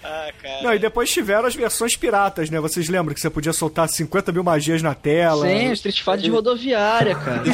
[0.04, 0.62] Ah, cara.
[0.62, 2.58] Não, e depois tiveram as versões piratas, né?
[2.60, 5.46] Vocês lembram que você podia soltar 50 mil magias na tela?
[5.46, 7.42] Sim, o Street Fighter de rodoviária, cara.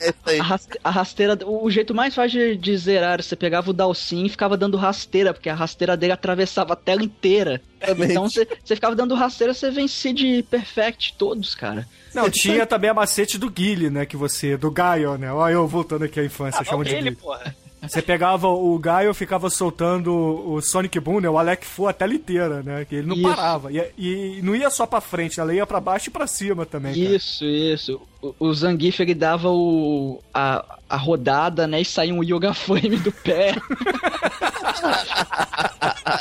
[0.00, 0.40] É isso aí.
[0.40, 4.28] A, raste- a rasteira, o jeito mais fácil de, zerar, você pegava o Dalsin e
[4.28, 7.60] ficava dando rasteira, porque a rasteira dele atravessava a tela inteira.
[7.80, 8.10] Exatamente.
[8.10, 11.86] Então você, você ficava dando rasteira, você vencia de perfect todos, cara.
[12.14, 14.04] Não, tinha também a macete do Guile, né?
[14.04, 14.56] Que você.
[14.58, 15.32] Do Gaio, né?
[15.32, 17.16] Olha eu voltando aqui à infância, Ah, chama não de dele, Guile.
[17.16, 17.56] porra.
[17.88, 21.28] Você pegava o Gaio ficava soltando o Sonic Boom, né?
[21.28, 22.84] O Alec Fu a tela inteira, né?
[22.84, 23.28] Que ele não Isso.
[23.28, 23.72] parava.
[23.72, 26.94] E, e não ia só pra frente, ela ia pra baixo e pra cima também.
[26.94, 27.16] cara.
[27.16, 28.00] Isso, isso.
[28.22, 31.80] O, o Zangief ele dava o, a, a rodada, né?
[31.80, 33.54] E saía um Yoga Flame do pé.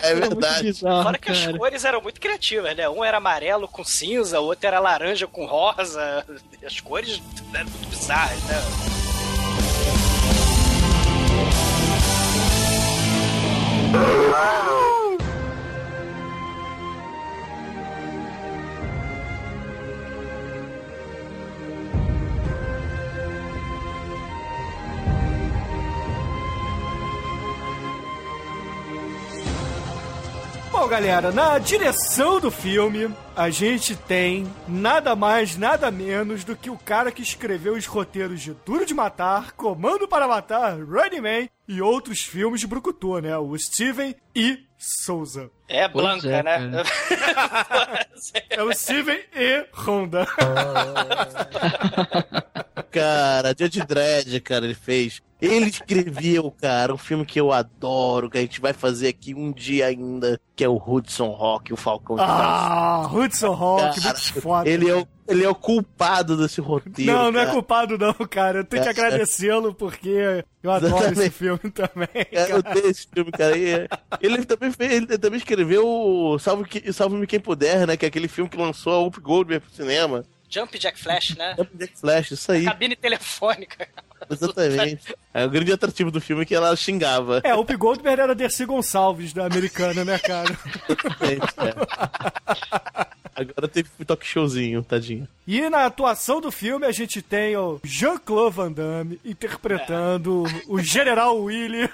[0.02, 0.64] É verdade.
[0.64, 1.58] bizarro, Fora que as cara.
[1.58, 2.88] cores eram muito criativas, né?
[2.90, 6.26] Um era amarelo com cinza, o outro era laranja com rosa.
[6.66, 7.22] As cores
[7.54, 8.56] eram muito bizarras, né?
[13.96, 15.03] Oh.
[30.84, 36.70] Bom, galera, na direção do filme, a gente tem nada mais, nada menos do que
[36.70, 41.48] o cara que escreveu os roteiros de Duro de Matar, Comando para Matar, Running Man
[41.70, 43.38] e outros filmes de Brucutu, né?
[43.38, 44.60] O Steven E.
[44.78, 45.50] Souza.
[45.70, 46.68] É Blanca, é, né?
[48.50, 49.66] É o Steven E.
[49.74, 50.28] Honda.
[52.92, 55.22] Cara, Judge Dredd, cara, ele fez.
[55.46, 59.52] Ele escreveu, cara, um filme que eu adoro, que a gente vai fazer aqui um
[59.52, 62.22] dia ainda, que é o Hudson Rock, o Falcão de.
[62.26, 64.70] Ah, Hudson Rock, Cara, muito foda.
[64.70, 67.12] Ele é, o, ele é o culpado desse roteiro.
[67.12, 67.54] Não, não é cara.
[67.54, 68.60] culpado não, cara.
[68.60, 68.92] Eu tenho que É.
[68.92, 71.30] agradecê-lo porque eu adoro esse Exatamente.
[71.32, 72.08] filme também.
[72.32, 72.78] Cara, eu cara.
[72.78, 73.58] odeio esse filme, cara.
[73.58, 73.88] E,
[74.22, 77.98] Ele também, fez, ele também escreveu o Salve Que- Salve-me Quem Puder, né?
[77.98, 80.24] Que é aquele filme que lançou a Up Goldberg pro cinema.
[80.50, 81.56] Jump Jack Flash, né?
[81.58, 83.88] Jump Jack Flash, isso aí, Cabine telefônica.
[84.30, 85.16] Exatamente.
[85.34, 87.42] É, o grande atrativo do filme é que ela xingava.
[87.44, 87.76] É, o P.
[87.76, 90.58] Goldberg era Dercy Gonçalves da americana, né, cara?
[90.88, 93.24] Exatamente, é.
[93.36, 95.28] Agora teve um talk showzinho, tadinho.
[95.48, 101.36] E na atuação do filme a gente tem o Jean-Claude Van Damme interpretando o General
[101.36, 101.90] Willy.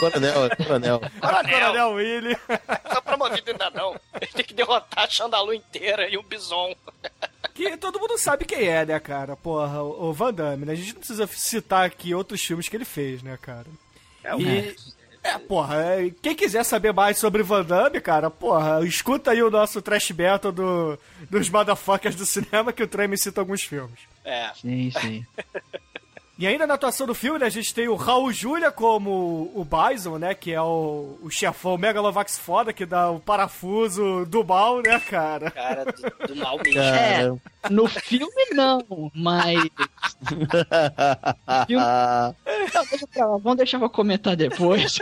[0.00, 1.00] Coronel, é coronel.
[1.20, 2.36] Coronel Willy.
[2.66, 3.94] Tá promovido ainda não.
[4.20, 6.74] Ele tem que derrotar a Chandalu inteira e o Bison.
[7.54, 9.36] Que todo mundo sabe quem é, né, cara?
[9.36, 10.72] Porra, o o Van Damme, né?
[10.72, 13.66] A gente não precisa citar aqui outros filmes que ele fez, né, cara?
[14.38, 14.74] E...
[15.22, 19.50] É, porra, é, quem quiser saber mais sobre Van Damme, cara, porra, escuta aí o
[19.50, 24.00] nosso trash battle do, dos motherfuckers do cinema que o Trem cita alguns filmes.
[24.24, 24.50] É.
[24.54, 25.26] Sim, sim.
[26.40, 29.62] E ainda na atuação do filme, né, a gente tem o Raul Julia como o
[29.62, 30.34] Bison, né?
[30.34, 35.50] Que é o, o chefão Megalovax foda que dá o parafuso do mal, né, cara?
[35.50, 36.80] Cara, do, do mal mesmo.
[36.80, 37.36] Cara,
[37.68, 38.82] No filme não,
[39.14, 39.68] mas
[41.68, 42.34] Não,
[42.88, 44.98] deixa pra lá, vamos deixar pra comentar depois.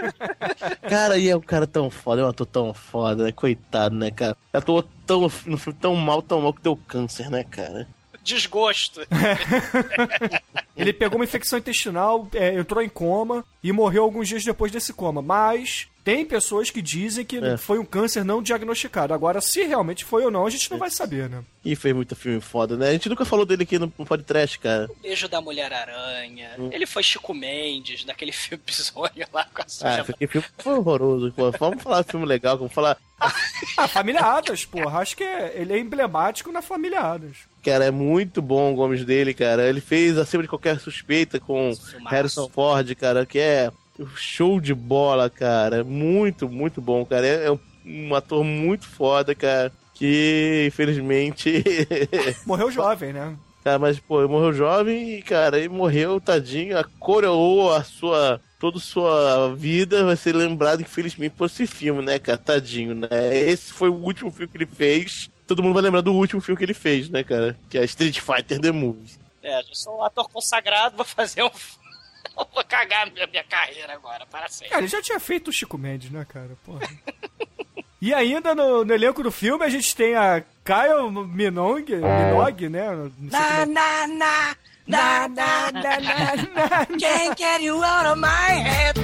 [0.89, 3.31] Cara, e é um cara tão foda, é um ator tão foda, né?
[3.31, 4.37] Coitado, né, cara?
[4.53, 7.87] Atuou tão, no filme tão mal, tão mal que deu câncer, né, cara?
[8.29, 9.01] Desgosto.
[10.77, 14.93] Ele pegou uma infecção intestinal, é, entrou em coma e morreu alguns dias depois desse
[14.93, 15.21] coma.
[15.21, 17.57] Mas tem pessoas que dizem que É.
[17.57, 19.13] foi um câncer não diagnosticado.
[19.13, 21.43] Agora, se realmente foi ou não, a gente não vai saber, né?
[21.65, 22.91] E fez muito filme foda, né?
[22.91, 24.89] A gente nunca falou dele aqui no, podcast, cara.
[25.03, 26.53] Beijo da Mulher-Aranha.
[26.71, 30.07] Ele foi Chico Mendes naquele filme bizonho lá com a Ah, suja.
[30.21, 31.33] esse filme foi horroroso.
[31.33, 31.51] Pô.
[31.51, 32.97] Vamos falar de filme legal, vamos falar.
[33.77, 35.01] Ah, Família Adams, porra.
[35.01, 37.39] Acho que é- ele é emblemático na Família Adams.
[37.69, 39.69] Cara, é muito bom o Gomes dele, cara.
[39.69, 42.15] Ele fez acima de qualquer suspeita com Filmaço.
[42.15, 43.71] Harrison Ford, cara, que é
[44.15, 45.85] show de bola, cara.
[45.85, 47.27] Muito, muito bom, cara.
[47.27, 49.73] É, é um, um ator muito foda, cara.
[49.95, 51.65] Que infelizmente.
[52.47, 53.37] Morreu jovem, né?
[53.69, 58.41] cara, mas, pô, ele morreu jovem e, cara, ele morreu, tadinho, a coroou a sua.
[58.59, 62.37] Toda a sua vida vai ser lembrado, infelizmente, por esse filme, né, cara?
[62.37, 63.09] Tadinho, né?
[63.33, 65.31] Esse foi o último filme que ele fez.
[65.49, 67.59] Todo mundo vai lembrar do último filme que ele fez, né, cara?
[67.71, 69.19] Que é Street Fighter The Movie.
[69.43, 71.51] É, eu sou um ator consagrado, vou fazer um.
[72.37, 74.69] vou cagar minha, minha carreira agora, para sempre.
[74.69, 76.51] Cara, ele já tinha feito o Chico Mendes, né, cara?
[76.65, 76.87] Porra.
[78.01, 82.93] E ainda no, no elenco do filme a gente tem a Kyle Minogue, Minogue, né?
[83.19, 84.57] Não sei como é- na, na,
[84.87, 88.95] na, na, na, na, can't get you out of my head.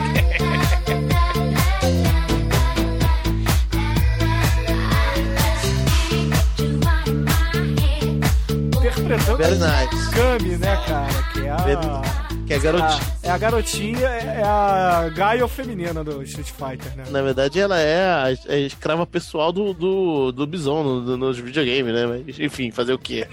[8.89, 10.11] Interpretando Very nice.
[10.11, 11.23] Kami, né, cara?
[11.33, 12.24] Que é a.
[12.47, 13.01] Que é garotinho.
[13.23, 17.05] a- é a garotinha, é a Gaio feminina do Street Fighter, né?
[17.11, 21.39] Na verdade, ela é a, a escrava pessoal do, do, do Bison no- no- nos
[21.39, 22.07] videogames, né?
[22.07, 23.27] Mas, enfim, fazer o quê?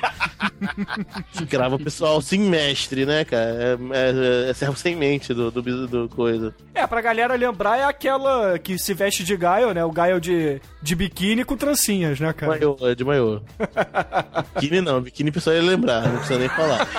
[1.35, 3.77] escrava pessoal sim mestre, né, cara?
[3.93, 6.55] É, é, é servo sem mente do, do, do coisa.
[6.73, 9.83] É, pra galera lembrar, é aquela que se veste de Gaio, né?
[9.83, 12.53] O Gaio de, de biquíni com trancinhas, né, cara?
[12.53, 13.41] Maiô, é de maiô.
[14.55, 16.87] biquíni não, biquíni o pessoal ia lembrar, não precisa nem falar.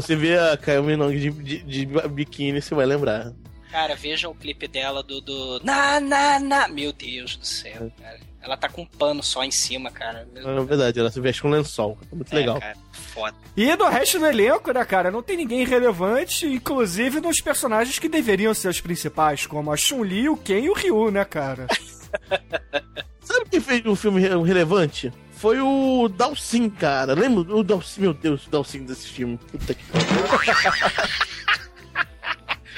[0.00, 3.32] Se você ver a Caio Minogue de, de, de biquíni, você vai lembrar.
[3.70, 5.60] Cara, vejam o clipe dela do, do.
[5.64, 6.68] Na, na, na.
[6.68, 8.18] Meu Deus do céu, cara.
[8.42, 10.26] Ela tá com um pano só em cima, cara.
[10.34, 11.96] Na verdade, ela se veste com lençol.
[12.10, 12.58] É muito É, legal.
[12.60, 13.36] cara, foda.
[13.56, 15.10] E do resto do elenco, né, cara?
[15.12, 20.28] Não tem ninguém relevante, inclusive nos personagens que deveriam ser os principais, como a Chun-Li,
[20.28, 21.68] o Ken e o Ryu, né, cara?
[23.22, 25.12] Sabe quem fez um filme re- relevante?
[25.42, 27.12] Foi o Dalsin, cara.
[27.14, 28.02] Lembra o Dalsin?
[28.02, 29.36] Meu Deus, o Dalsin desse filme.
[29.50, 29.82] Puta que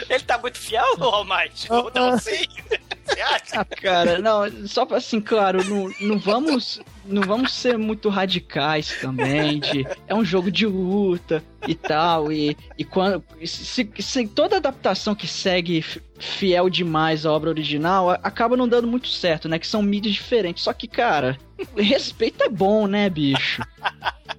[0.08, 1.70] Ele tá muito fiel, Almighty?
[1.70, 2.48] Ou não sei?
[3.04, 3.60] Você acha?
[3.60, 8.96] Ah, cara, não, só pra assim, claro, não, não vamos não vamos ser muito radicais
[9.00, 14.56] também, de é um jogo de luta e tal, e, e quando se, se toda
[14.56, 15.84] adaptação que segue
[16.18, 20.64] fiel demais à obra original acaba não dando muito certo, né, que são mídias diferentes.
[20.64, 21.38] Só que, cara,
[21.76, 23.62] respeito é bom, né, bicho?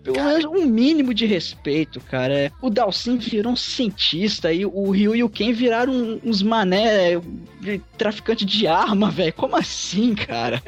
[0.04, 2.52] Pelo menos um mínimo de respeito, cara.
[2.62, 7.20] O Dalsin virou um cientista e o Ryu e o Ken viraram uns mané
[7.60, 9.34] de traficante de arma, velho.
[9.34, 10.62] Como assim, cara?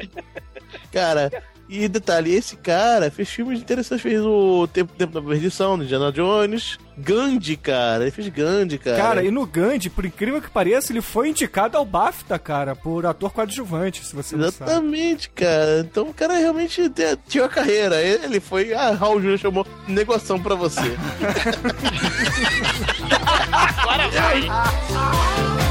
[0.92, 1.30] Cara,
[1.68, 4.02] e detalhe, esse cara fez filmes interessantes.
[4.02, 6.78] Fez o Tempo, Tempo da Perdição, do Indiana Jones.
[6.96, 8.02] Gandhi, cara.
[8.04, 8.96] Ele fez Gandhi, cara.
[8.96, 13.06] Cara, e no Gandhi, por incrível que pareça, ele foi indicado ao BAFTA, cara, por
[13.06, 14.70] ator coadjuvante, se você não sabe.
[14.70, 15.80] Exatamente, cara.
[15.80, 18.02] Então o cara realmente te- tinha a carreira.
[18.02, 18.72] Ele foi.
[18.72, 20.80] Ah, Raul Júnior chamou negoção pra você.
[23.52, 25.67] Agora vai!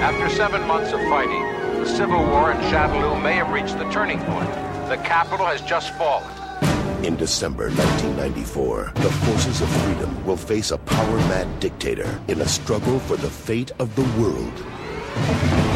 [0.00, 1.42] After seven months of fighting,
[1.80, 4.48] the civil war in Shadaloo may have reached the turning point.
[4.88, 6.30] The capital has just fallen.
[7.04, 12.46] In December 1994, the forces of freedom will face a power mad dictator in a
[12.46, 15.67] struggle for the fate of the world.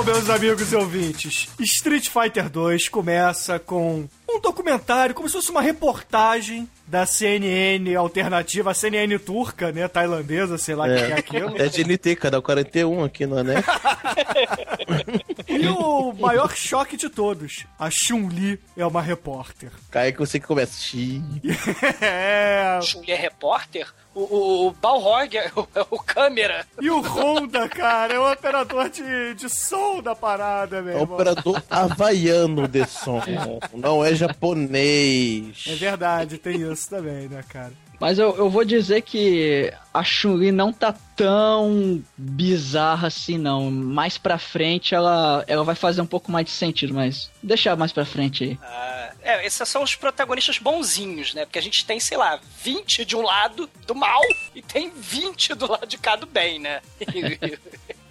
[0.00, 5.50] Bom, meus amigos e ouvintes, Street Fighter 2 começa com um documentário, como se fosse
[5.50, 9.86] uma reportagem da CNN alternativa, a CNN turca, né?
[9.88, 11.54] Tailandesa, sei lá o que é aquilo.
[11.60, 13.56] É de NT, canal 41 aqui no né?
[15.46, 19.70] E o maior choque de todos: a Chun-Li é uma repórter.
[19.90, 20.80] Cai que você que começa.
[20.80, 21.22] Xiii.
[22.00, 22.80] É.
[22.82, 23.86] Chun-Li é repórter?
[24.14, 26.66] O, o, o Balrog é o, é o câmera.
[26.80, 31.04] E o Honda, cara, é o operador de, de som da parada, meu É o
[31.04, 33.22] operador havaiano de som.
[33.72, 35.64] Não é japonês.
[35.66, 37.72] É verdade, tem isso também, né, cara?
[38.00, 43.70] Mas eu, eu vou dizer que a Chun-Li não tá tão bizarra assim, não.
[43.70, 47.92] Mais pra frente ela, ela vai fazer um pouco mais de sentido, mas deixar mais
[47.92, 48.58] pra frente aí.
[48.62, 51.44] Ah, é, esses são os protagonistas bonzinhos, né?
[51.44, 54.22] Porque a gente tem, sei lá, 20 de um lado do mal
[54.54, 56.80] e tem 20 do lado de cá do bem, né?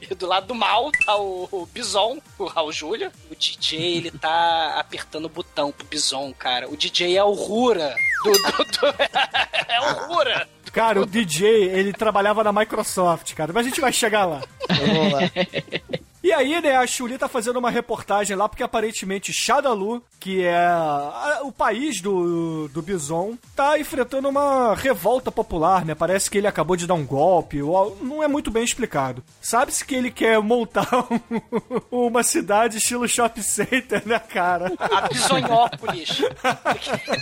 [0.02, 3.12] E, e do lado do mal tá o, o Bison, o Raul Júlia.
[3.30, 6.70] O DJ, ele tá apertando o botão pro Bison, cara.
[6.70, 7.94] O DJ é o Rura.
[8.24, 8.96] Do, do- do-
[9.68, 10.48] é o Rura.
[10.72, 14.42] Cara, o DJ, ele trabalhava na Microsoft, cara, mas a gente vai chegar lá.
[14.70, 15.20] Vamos lá.
[16.30, 20.56] E aí, né, a Chuli tá fazendo uma reportagem lá, porque aparentemente Shadalu, que é
[20.60, 25.96] a- o país do, do Bison, tá enfrentando uma revolta popular, né?
[25.96, 29.24] Parece que ele acabou de dar um golpe, ou, não é muito bem explicado.
[29.42, 30.88] Sabe-se que ele quer montar
[31.92, 34.72] um- uma cidade estilo shopping center, né, cara?
[34.78, 36.22] A Bisonhópolis.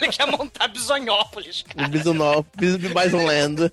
[0.01, 1.87] Ele quer- montar Bisonhópolis, cara.
[1.87, 3.71] O Bisonó, Bis- Bison Land.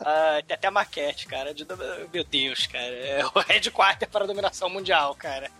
[0.00, 1.54] Ah, tem até maquete, cara.
[1.54, 1.64] de-
[2.12, 2.84] meu Deus, cara.
[2.84, 5.50] É o headquarter para a dominação mundial, cara.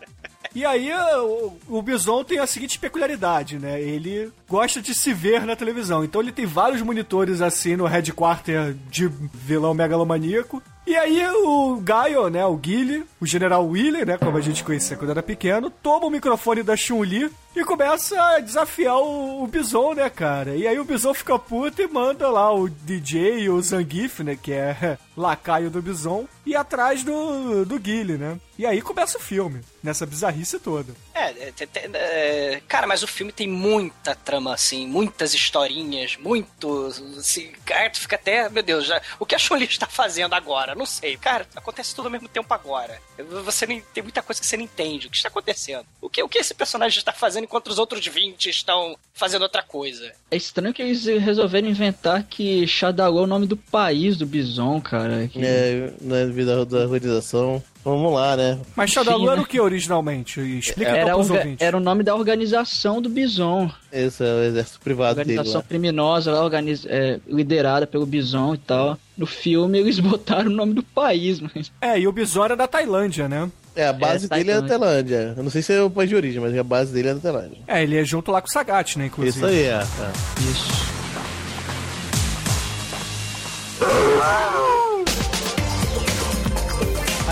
[0.54, 3.80] E aí o, o Bison tem a seguinte peculiaridade, né?
[3.80, 6.04] Ele gosta de se ver na televisão.
[6.04, 10.62] Então ele tem vários monitores assim no headquarter de vilão megalomaníaco.
[10.88, 14.96] E aí o Gaio, né, o Guile, o General Willy, né, como a gente conhecia
[14.96, 19.92] quando era pequeno, toma o microfone da Chun-Li e começa a desafiar o, o Bison,
[19.92, 20.56] né, cara?
[20.56, 24.34] E aí o Bison fica puto e manda lá o DJ e o Zangief, né,
[24.34, 28.38] que é lacaio do Bison, ir atrás do, do Guile, né?
[28.58, 30.92] E aí começa o filme, nessa bizarrice toda.
[31.14, 31.54] É, é,
[31.94, 36.86] é, cara, mas o filme tem muita trama, assim, muitas historinhas, muito.
[37.16, 38.48] Assim, cara, tu fica até.
[38.48, 40.74] Meu Deus, já, o que a Chun-Li está fazendo agora?
[40.74, 41.16] Não sei.
[41.16, 43.00] Cara, acontece tudo ao mesmo tempo agora.
[43.44, 45.06] Você nem, tem muita coisa que você não entende.
[45.06, 45.86] O que está acontecendo?
[46.00, 49.62] O que, o que esse personagem está fazendo enquanto os outros 20 estão fazendo outra
[49.62, 50.12] coisa?
[50.32, 54.80] É estranho que eles resolveram inventar que Shadaloo é o nome do país do Bison,
[54.80, 55.28] cara.
[55.28, 55.44] Que...
[55.44, 57.62] É, na vida da organização.
[57.84, 58.58] Vamos lá, né?
[58.76, 60.40] Mas Shadalu Sim, era o que originalmente?
[60.58, 61.66] Explica Era, pros orga- ouvintes.
[61.66, 63.70] era o nome da organização do Bison.
[63.90, 65.66] Esse é o exército privado dele Organização lá.
[65.66, 66.84] criminosa lá, organiz...
[66.86, 68.98] é, liderada pelo Bison e tal.
[69.16, 71.72] No filme eles botaram o nome do país, mas.
[71.80, 73.48] É, e o Bison era da Tailândia, né?
[73.74, 74.78] É, a base É, dele é a Tailândia.
[74.78, 75.34] Tailândia.
[75.36, 77.20] Eu não sei se é o país de origem, mas a base dele é da
[77.20, 77.58] Tailândia.
[77.66, 79.36] É, ele é junto lá com o Sagat, né, inclusive.
[79.38, 79.70] Isso aí, é.
[79.76, 80.50] é.
[80.50, 80.88] Isso.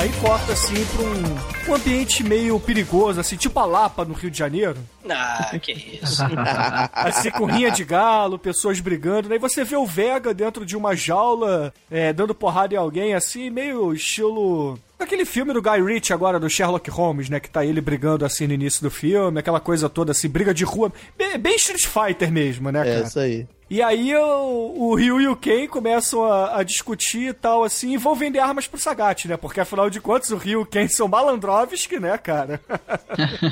[0.07, 4.31] Aí corta, assim, pra um, um ambiente meio perigoso, assim, tipo a Lapa, no Rio
[4.31, 4.77] de Janeiro.
[5.09, 6.23] Ah, que isso.
[6.93, 9.29] Assim, com rinha de galo, pessoas brigando.
[9.29, 13.49] Daí você vê o Vega dentro de uma jaula, é, dando porrada em alguém, assim,
[13.51, 14.79] meio estilo...
[14.99, 17.39] Aquele filme do Guy Ritchie agora, do Sherlock Holmes, né?
[17.39, 20.65] Que tá ele brigando assim no início do filme, aquela coisa toda assim, briga de
[20.65, 20.91] rua.
[21.17, 23.07] Bem, bem Street Fighter mesmo, né, É cara?
[23.07, 23.47] isso aí.
[23.69, 27.93] E aí o, o Ryu e o Ken começam a, a discutir e tal, assim,
[27.93, 29.37] e vão vender armas pro Sagat, né?
[29.37, 31.09] Porque afinal de contas o Ryu e o Ken são
[31.57, 32.61] malandrovski, né, cara?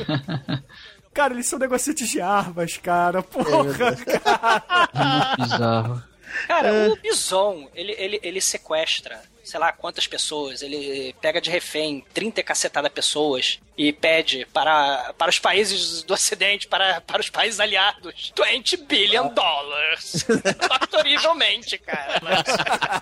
[1.12, 3.22] cara, eles são negociantes de armas, cara.
[3.22, 3.96] Porra, cara.
[4.94, 6.02] Muito bizarro.
[6.48, 12.04] Cara, o Bison, ele, ele, ele sequestra, sei lá quantas pessoas, ele pega de refém
[12.14, 17.28] 30 e cacetada pessoas e pede para, para os países do Ocidente, para, para os
[17.28, 20.24] países aliados, 20 billion dollars.
[20.68, 22.20] Factorivelmente, cara.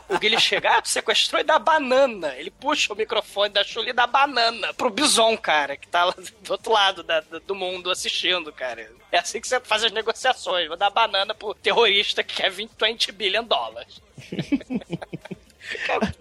[0.09, 2.35] o Guilherme chega, ah, sequestrou e dá banana.
[2.37, 6.15] Ele puxa o microfone da Chuli e dá banana pro Bison, cara, que tá lá
[6.43, 8.91] do outro lado da- do mundo assistindo, cara.
[9.11, 10.69] É assim que você faz as negociações.
[10.69, 14.01] Vou dar banana pro terrorista que quer 20, 20 billion dólares.
[15.79, 16.15] cara.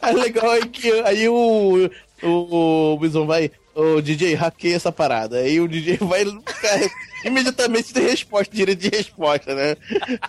[0.00, 1.88] Aí legal aí que aí o,
[2.22, 5.38] o, o Bison vai, o DJ hackeia essa parada.
[5.38, 6.90] Aí o DJ vai cara,
[7.24, 9.76] imediatamente ter resposta, direito de resposta, né?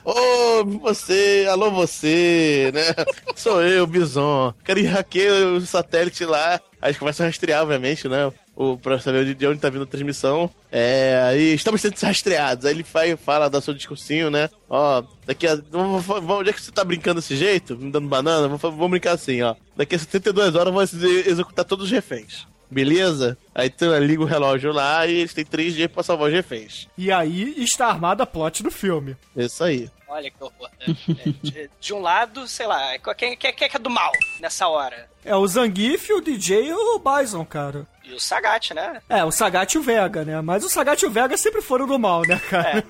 [0.05, 2.93] Ô, você, alô você, né?
[3.36, 4.53] Sou eu, Bison.
[4.67, 6.61] E hackeia o satélite lá.
[6.82, 8.32] Aí eles começam a rastrear, obviamente, né?
[8.56, 10.47] O, pra saber de- de onde tá vindo a transmissão.
[10.72, 12.66] É, aí estamos sendo rastreados.
[12.66, 14.47] Aí ele vai, fala, dá seu discursinho, né?
[14.70, 15.60] Ó, daqui a.
[15.74, 17.76] Onde é que você tá brincando desse jeito?
[17.76, 18.47] Me dando banana?
[18.47, 19.56] Vamos, vamos brincar assim, ó.
[19.76, 22.45] Daqui a 72 horas exe- executar todos os reféns.
[22.74, 23.38] Beleza?
[23.53, 26.88] Aí tu liga o relógio lá e eles têm três dias pra salvar os reféns.
[26.97, 29.15] E aí está armada a plot do filme.
[29.36, 29.89] Isso aí.
[30.07, 30.69] Olha que horror.
[30.88, 30.95] né?
[31.26, 34.11] É, de, de um lado, sei lá, quem, quem, quem é que é do mal
[34.39, 35.09] nessa hora?
[35.26, 37.88] É o Zangief, o DJ e o Bison, cara.
[38.03, 39.01] E o Sagat, né?
[39.09, 40.39] É, o Sagat e o Vega, né?
[40.41, 42.84] Mas o Sagat e o Vega sempre foram do mal, né, cara?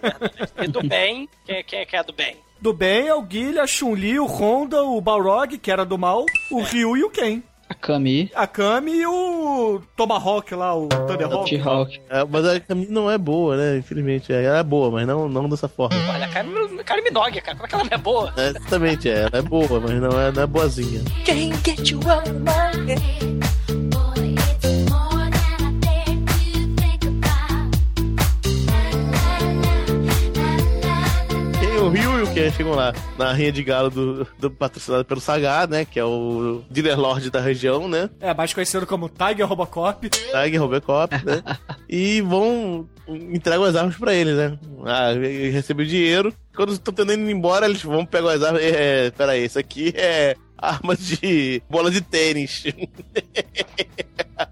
[0.61, 2.35] E do bem, quem, quem é que é do bem?
[2.59, 6.25] Do bem é o Guilherme, a Chun-Li, o Honda, o Balrog, que era do mal,
[6.49, 7.41] o Ryu e o Ken.
[7.69, 8.31] A Kami.
[8.35, 11.49] A Kami e o Tomahawk lá, o Thunderhawk.
[11.49, 12.01] T-Hawk.
[12.09, 13.77] É, mas a caminho não é boa, né?
[13.77, 14.31] Infelizmente.
[14.31, 15.95] Ela é boa, mas não, não dessa forma.
[16.11, 16.47] Olha, cara,
[16.83, 17.57] cara Minogue, cara.
[17.57, 18.33] Como é que ela não é boa?
[18.37, 19.23] É, exatamente, é.
[19.23, 21.01] Ela é boa, mas não é, não é boazinha.
[21.25, 23.82] Quem get you on my
[32.51, 35.85] chegam lá na rinha de galo do, do patrocinado pelo Sagat, né?
[35.85, 38.09] Que é o dealer lord da região, né?
[38.19, 40.09] É, mais conhecido como Tiger Robocop.
[40.09, 41.43] Tiger Robocop, né?
[41.89, 44.57] e vão entregam as armas pra ele, né?
[44.85, 46.33] Ah, ele recebe o dinheiro.
[46.55, 48.61] Quando estão tentando ir embora, eles vão pegar as armas.
[48.61, 50.35] É, peraí, isso aqui é
[50.71, 52.63] arma de bola de tênis.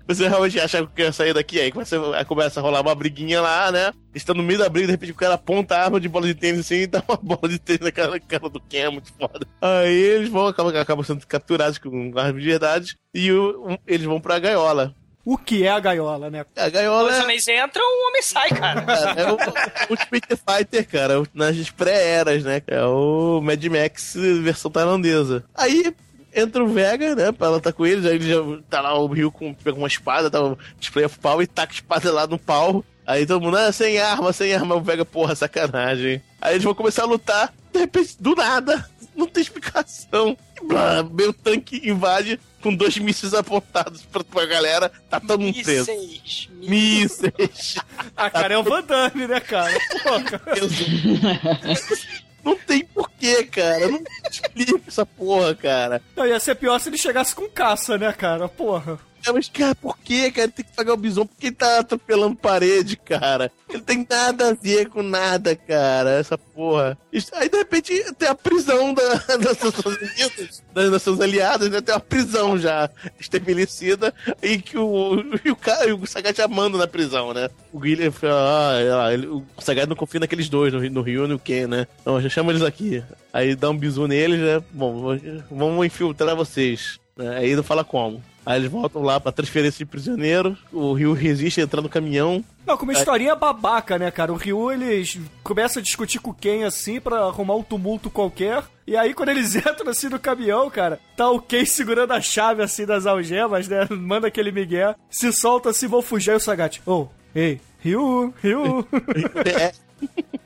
[0.07, 1.59] Você realmente acha que quer sair daqui?
[1.59, 3.91] Aí começa, começa a rolar uma briguinha lá, né?
[4.14, 6.36] Está no meio da briga, de repente o cara aponta a arma de bola de
[6.36, 8.89] tênis assim e dá uma bola de tênis na cara, na cara do Ken, é
[8.89, 9.45] muito foda.
[9.62, 14.20] Aí eles vão, acabam, acabam sendo capturados com arma de verdade e o- eles vão
[14.20, 14.93] pra gaiola.
[15.24, 16.45] O que é a gaiola, né?
[16.55, 18.82] A gaiola Os é, homens entram, o homem sai, cara.
[18.82, 22.61] cara, é o, o Ultimate Fighter, cara, nas pré-eras, né?
[22.67, 25.43] É o Mad Max versão tailandesa.
[25.53, 25.93] Aí
[26.34, 27.32] entra o Vega, né?
[27.32, 30.30] Pra lutar com eles, aí ele já tá lá o Rio com pega uma espada,
[30.30, 30.39] tá,
[30.80, 32.84] display of pau e taca a espada lá no pau.
[33.05, 36.22] Aí todo mundo, ah, sem arma, sem arma, o Vega, porra, sacanagem.
[36.41, 40.38] Aí eles vão começar a lutar, de repente, do nada, não tem explicação.
[40.64, 45.91] Blá, meio tanque invade com dois mísseis apontados pra, pra galera, tá todo mundo preso.
[45.91, 46.49] Mísseis.
[46.51, 47.76] Mísseis.
[48.16, 49.78] Ah, cara, é o Van Damme, né, cara?
[50.03, 50.41] Porra.
[52.43, 53.88] Não tem porquê, cara.
[53.88, 56.01] Não explica essa porra, cara.
[56.16, 58.47] Não, ia ser pior se ele chegasse com caça, né, cara?
[58.47, 58.99] Porra.
[59.26, 60.47] É, Mas, cara, por que, cara?
[60.47, 63.51] Tem que pagar o bison porque ele tá atropelando parede, cara.
[63.69, 66.11] Ele tem nada a ver com nada, cara.
[66.11, 66.97] Essa porra.
[67.34, 71.82] Aí, de repente, tem a prisão da, das Nações Unidas, das Nações Aliadas, né?
[71.82, 76.47] Tem uma prisão já estabelecida e que o, e o cara, e o Sagat já
[76.47, 77.49] manda na prisão, né?
[77.72, 81.39] O Guilherme fala, ah, ele- o Sagat não confia naqueles dois, no, Ryu e no
[81.39, 81.88] Ken, né?
[82.05, 83.03] Não, já chama eles aqui.
[83.32, 84.61] Aí dá um bisu neles, né?
[84.72, 85.17] Bom,
[85.49, 86.99] vamos infiltrar vocês.
[87.15, 87.38] né?
[87.38, 88.22] Aí não fala como.
[88.45, 90.57] Aí eles voltam lá pra transferência de prisioneiro.
[90.71, 92.43] O Rio resiste entrando no caminhão.
[92.65, 94.31] Não, com uma historinha babaca, né, cara?
[94.31, 98.63] O Ryu, eles começam a discutir com quem assim pra arrumar um tumulto qualquer.
[98.87, 102.63] E aí, quando eles entram assim no caminhão, cara, tá o Ken segurando a chave
[102.63, 103.87] assim das algemas, né?
[103.91, 106.31] Manda aquele migué, se solta assim, vão fugir.
[106.31, 108.87] Aí o Sagat, ô, ei, Ryu, Ryu,
[109.45, 109.71] É,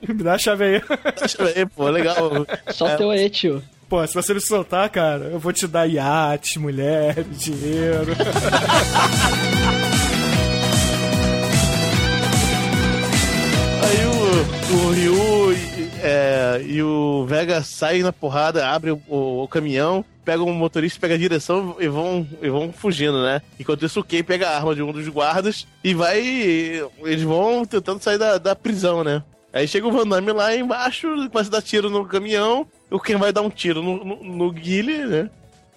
[0.13, 0.81] me dá a chave aí.
[1.17, 2.17] deixa eu ver, pô, legal.
[2.71, 3.61] Só teu aí, tio.
[3.87, 8.13] Pô, se você me soltar, cara, eu vou te dar iate, mulher, dinheiro.
[13.83, 19.43] Aí o, o Ryu e, é, e o Vega saem na porrada, abrem o, o-
[19.43, 23.41] o caminhão, pegam o motorista, pega a direção e vão, e vão fugindo, né?
[23.59, 26.19] Enquanto isso, o Ken pega a arma de um dos guardas e vai.
[26.19, 29.21] Eles vão tentando sair da, da prisão, né?
[29.55, 33.15] Aí chega o Van Damme lá embaixo, começa a dar tiro no caminhão, o Ken
[33.15, 35.29] vai dar um tiro no, no, no Guile, né?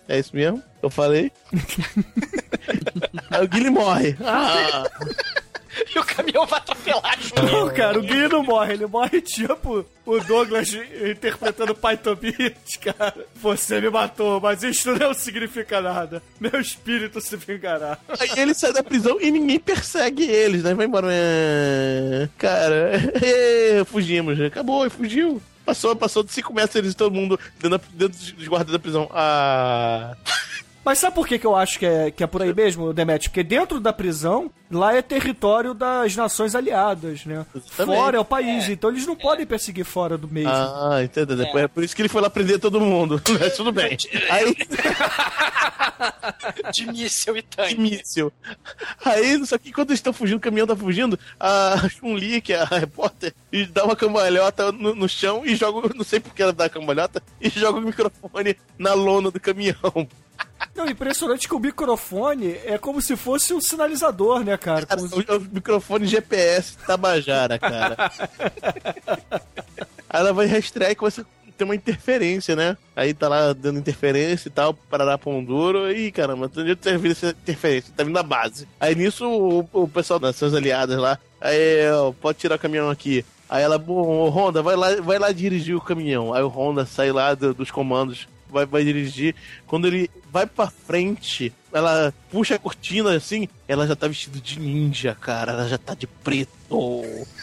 [0.08, 0.60] É isso mesmo?
[0.82, 1.30] Eu falei.
[3.30, 4.16] Aí o Guile morre.
[4.20, 4.82] Ah!
[5.94, 7.18] E o caminhão vai atropelar.
[7.50, 13.26] Não, cara, o Gui não morre, ele morre tipo o Douglas interpretando Python Beat, cara.
[13.36, 16.22] Você me matou, mas isso não significa nada.
[16.40, 17.98] Meu espírito se vingará.
[18.18, 20.74] Aí ele sai da prisão e ninguém persegue eles, né?
[20.74, 21.08] Vai embora.
[21.10, 24.40] É, Cara, é, fugimos.
[24.40, 25.42] Acabou, fugiu.
[25.64, 29.10] Passou, passou de cinco metros eles todo mundo dentro, dentro dos guardas da prisão.
[29.12, 30.16] Ah.
[30.88, 33.28] Mas sabe por que, que eu acho que é, que é por aí mesmo, Demet?
[33.28, 37.44] Porque dentro da prisão, lá é território das nações aliadas, né?
[37.54, 37.98] Exatamente.
[37.98, 40.48] Fora é o país, então eles não podem perseguir fora do meio.
[40.48, 41.36] Ah, entendeu?
[41.36, 41.68] Depois É.
[41.68, 43.20] por isso que ele foi lá prender todo mundo.
[43.38, 43.98] Mas tudo bem.
[44.30, 44.56] Aí,
[46.72, 47.74] De míssel e tanque.
[47.74, 48.32] de míssil.
[49.04, 52.62] Aí, só que quando eles estão fugindo, o caminhão tá fugindo, a Chun-Li, que é
[52.62, 53.34] a repórter,
[53.72, 56.70] dá uma cambalhota no, no chão e joga, não sei por que ela dá a
[56.70, 60.08] cambalhota, e joga o microfone na lona do caminhão.
[60.74, 64.86] Não, impressionante que o microfone é como se fosse um sinalizador, né, cara?
[64.86, 67.96] Cara, Com- o, microfone GPS Tabajara, cara.
[70.10, 71.24] Aí ela vai reestrear e começa a
[71.58, 72.76] tem uma interferência, né?
[72.94, 75.90] Aí tá lá dando interferência e tal, parará pão duro.
[75.90, 77.92] E caramba, onde tá vindo essa interferência?
[77.96, 78.68] Tá vindo da base.
[78.78, 82.88] Aí nisso o, o pessoal das suas aliadas lá, aí, ó, pode tirar o caminhão
[82.88, 83.24] aqui.
[83.50, 86.32] Aí ela, bom, Honda, vai lá, vai lá dirigir o caminhão.
[86.32, 89.34] Aí o Honda sai lá do- dos comandos, vai, vai dirigir.
[89.66, 94.58] Quando ele vai pra frente, ela puxa a cortina assim, ela já tá vestida de
[94.60, 95.52] ninja, cara.
[95.52, 97.02] Ela já tá de preto.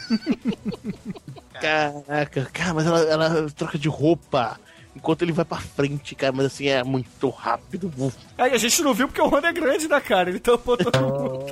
[1.60, 4.60] Caraca, cara, mas ela, ela troca de roupa.
[4.96, 7.92] Enquanto ele vai pra frente, cara, mas assim, é muito rápido.
[8.38, 10.30] Aí a gente não viu porque o Honda é grande, né, cara?
[10.30, 11.46] Ele tampou todo mundo.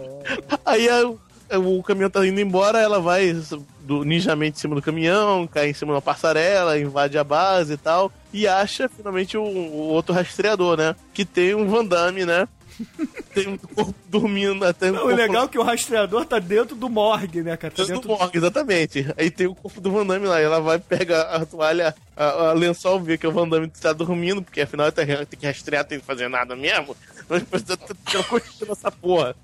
[0.65, 1.13] Aí a-
[1.51, 3.33] o caminhão tá indo embora, ela vai
[3.81, 7.77] do, ninjamente em cima do caminhão, cai em cima uma passarela, invade a base e
[7.77, 10.95] tal, e acha finalmente o, o outro rastreador, né?
[11.13, 12.47] Que tem um Van Damme, né?
[13.33, 16.75] tem um corpo dormindo até um O corpo legal é que o rastreador tá dentro
[16.75, 17.73] do morgue, né, cara?
[17.73, 19.13] Tá dentro dentro do morgue, exatamente.
[19.17, 22.49] Aí tem o corpo do Van Damme lá, e ela vai pegar a toalha, a,
[22.49, 25.85] a lençol, ver que o Van Damme tá dormindo, porque afinal tá- tem que rastrear,
[25.85, 26.95] tem que fazer nada mesmo.
[27.29, 29.35] Uma coisa nessa porra.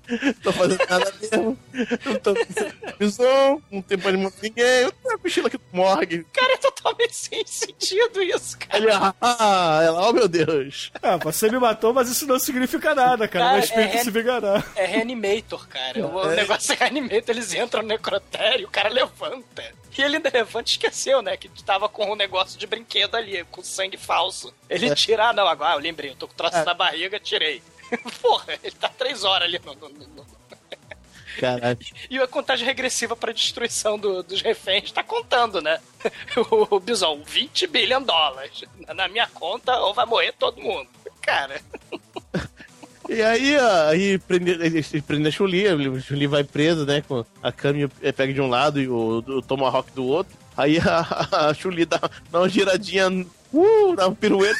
[0.42, 1.58] Tô fazendo nada mesmo.
[2.04, 2.34] Não tô
[2.98, 4.64] visão, não tem pra animar ninguém.
[4.64, 6.24] Eu tenho a mochila aqui do morgue.
[6.32, 8.76] Cara, é totalmente sem sentido isso, cara.
[8.78, 10.92] Ele, ah, ela, oh meu Deus.
[11.02, 13.40] Ah, você me matou, mas isso não significa nada, cara.
[13.44, 14.64] Cara, Meu espírito é- se vingará.
[14.76, 16.06] É reanimator, cara.
[16.06, 16.36] O É.
[16.36, 19.80] negócio é reanimator, eles entram no necrotério, o cara levanta.
[19.96, 21.36] E ele ainda levanta e esqueceu, né?
[21.36, 24.54] Que tava com um negócio de brinquedo ali, com sangue falso.
[24.68, 24.94] Ele É.
[24.94, 26.64] tira, ah, não, agora eu lembrei, eu tô com troço É.
[26.64, 27.60] na barriga, tirei.
[28.22, 30.26] Porra, ele tá três horas ali no- no- no- no,
[31.38, 31.78] Caralho.
[32.10, 35.80] E a contagem regressiva pra destruição do- dos reféns tá contando, né?
[36.50, 38.64] O, o Bison, 20 bilhões de dólares.
[38.94, 40.88] Na minha conta, ou vai morrer todo mundo.
[41.22, 41.60] Cara,
[43.08, 47.00] E aí, ó, aí prende, ele prende a Chuli, a Chuli vai presa, né?
[47.06, 50.36] Com a Kami pega de um lado e o, o Tomahawk do outro.
[50.56, 51.98] Aí a, a Chuli dá,
[52.30, 53.08] dá uma giradinha,
[53.52, 54.58] uh, dá um pirueta.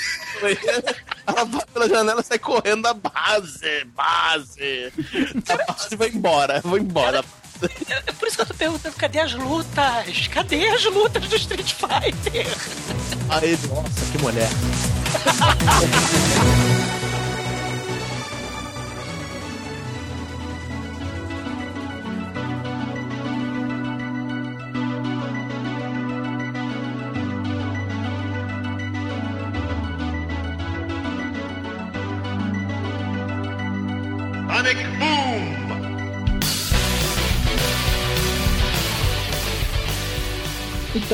[1.27, 3.85] ela vai pela janela e sai correndo da base.
[3.95, 4.93] Base.
[5.49, 7.25] A base vai embora, vai embora.
[7.63, 10.29] é por isso que eu tô perguntando, cadê as lutas?
[10.29, 12.47] Cadê as lutas do Street Fighter?
[13.29, 14.49] Aí, nossa, que mulher.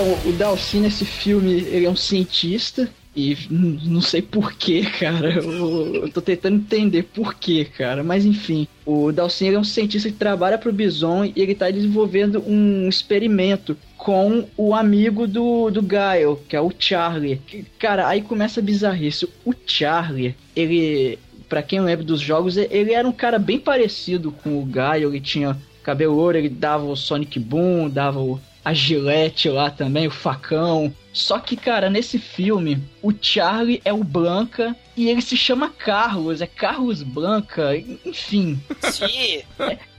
[0.07, 5.33] Então, o Dalsin nesse filme, ele é um cientista e não sei porquê, cara.
[5.33, 8.05] Eu, eu tô tentando entender porquê, cara.
[8.05, 11.69] Mas enfim, o Dalsin ele é um cientista que trabalha pro Bison e ele tá
[11.69, 17.41] desenvolvendo um experimento com o amigo do, do Gael, que é o Charlie.
[17.77, 19.29] Cara, aí começa a bizarrice.
[19.45, 24.61] O Charlie, ele, Pra quem lembra dos jogos, ele era um cara bem parecido com
[24.61, 29.49] o Gaio, ele tinha cabelo louro, ele dava o Sonic Boom, dava o, a gilete
[29.49, 30.93] lá também, o facão.
[31.13, 36.41] Só que, cara, nesse filme, o Charlie é o Blanca e ele se chama Carlos,
[36.41, 38.61] é Carlos Blanca, enfim.
[38.81, 39.43] Sim,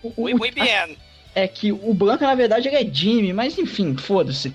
[0.03, 0.97] O, oui, oui, bien.
[1.33, 4.53] é que o Blanca, na verdade, ele é Jimmy, mas enfim, foda-se.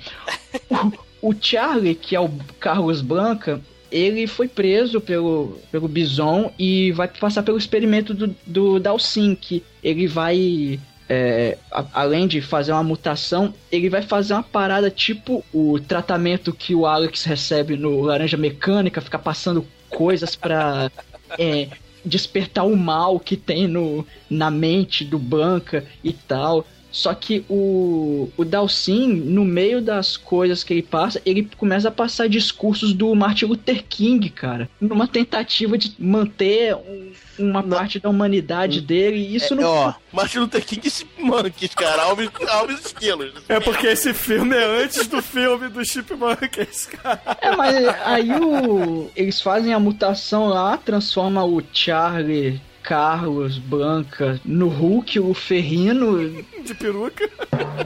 [0.69, 2.29] O, o Charlie, que é o
[2.61, 8.79] Carlos Blanca, ele foi preso pelo, pelo Bison e vai passar pelo experimento do, do
[8.79, 10.79] Dalsin, que ele vai.
[11.15, 16.55] É, a- além de fazer uma mutação, ele vai fazer uma parada tipo o tratamento
[16.55, 20.91] que o Alex recebe no Laranja Mecânica, ficar passando coisas pra
[21.39, 21.69] é,
[22.03, 26.67] despertar o mal que tem no, na mente do Blanca e tal.
[26.93, 31.90] Só que o, o Dalsin, no meio das coisas que ele passa, ele começa a
[31.90, 34.68] passar discursos do Martin Luther King, cara.
[34.78, 39.16] Numa tentativa de manter um- uma parte da humanidade dele.
[39.16, 39.64] E isso É, não.
[39.68, 42.03] ó, Martin Luther King e esse Monkeys, cara.
[42.03, 43.32] Alves, Alves Esquilos.
[43.49, 47.22] É porque esse filme é antes do filme do Chipmunks, cara.
[47.40, 47.74] É, mas
[48.05, 55.33] aí o, eles fazem a mutação lá, transforma o Charlie, Carlos, Blanca no Hulk, o
[55.35, 57.28] Ferrino De peruca.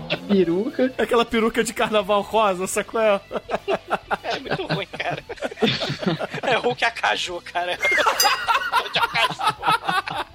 [0.08, 0.92] de peruca.
[0.96, 3.00] É aquela peruca de carnaval rosa, sacou?
[3.00, 3.20] É?
[4.24, 5.22] É muito ruim, cara.
[6.42, 7.76] É Hulk Acaju, cara.
[8.92, 10.25] De Acaju.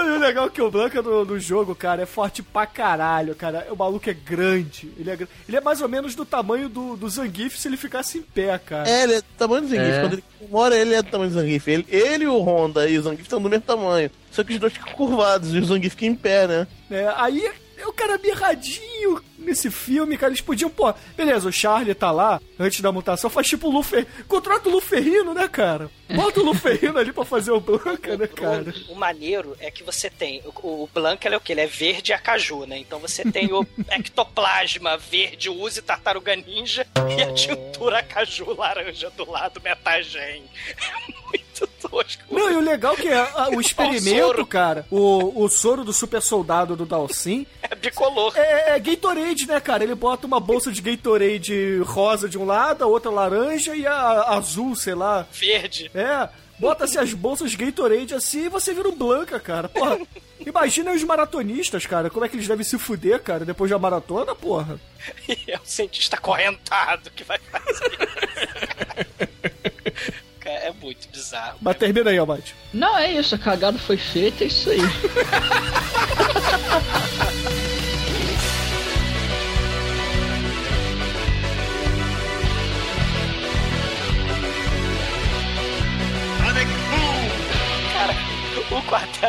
[0.00, 2.66] Não, e o legal é que o Blanca no, no jogo, cara, é forte pra
[2.66, 3.66] caralho, cara.
[3.70, 4.90] O maluco é grande.
[4.98, 8.18] Ele é, ele é mais ou menos do tamanho do, do Zangief se ele ficasse
[8.18, 8.88] em pé, cara.
[8.88, 9.90] É, ele é do tamanho do Zangief.
[9.90, 10.00] É.
[10.00, 11.68] Quando ele mora, ele é do tamanho do Zangief.
[11.68, 14.10] Ele, ele e o Honda e o Zangief estão do mesmo tamanho.
[14.30, 16.66] Só que os dois ficam curvados e o Zangief fica em pé, né?
[16.90, 17.44] É, aí
[17.76, 20.30] é o cara mirradinho, nesse filme, cara.
[20.30, 24.06] Eles podiam, pô, beleza, o Charlie tá lá antes da mutação, faz tipo o Lufer.
[24.28, 25.90] Contrata o Luferrino, né, cara?
[26.14, 28.74] Bota o Luferrino ali pra fazer o Blanca, né, cara?
[28.88, 30.42] O, o maneiro é que você tem.
[30.44, 31.52] O, o Blanca ele é o que?
[31.52, 32.78] Ele é verde acaju, né?
[32.78, 36.86] Então você tem o ectoplasma verde, use tartaruga ninja
[37.16, 40.44] e a tintura acaju laranja do lado, metagen.
[41.32, 41.39] É muito
[41.90, 42.22] tosco.
[42.30, 44.46] Não, e o legal que é a- o experimento, soro.
[44.46, 48.32] cara, o, o soro do super soldado do Dalsin É bicolor.
[48.36, 49.82] é, é Gatorade, né, cara?
[49.84, 54.22] Ele bota uma bolsa de Gatorade rosa de um lado, a outra laranja e a
[54.34, 55.26] azul, sei lá.
[55.32, 55.90] Verde.
[55.94, 56.28] É,
[56.58, 59.68] bota-se as bolsas Gatorade assim e você vira um Blanca, cara.
[59.68, 59.98] Porra,
[60.44, 64.34] imagina os maratonistas, cara, como é que eles devem se fuder, cara, depois da maratona,
[64.34, 64.78] porra.
[65.28, 68.08] E é o cientista correntado que vai fazer.
[69.42, 69.49] É
[70.90, 71.58] muito bizarro.
[71.60, 72.54] Mas termina aí, Almighty.
[72.72, 74.80] Não, é isso, a cagada foi feita, é isso aí.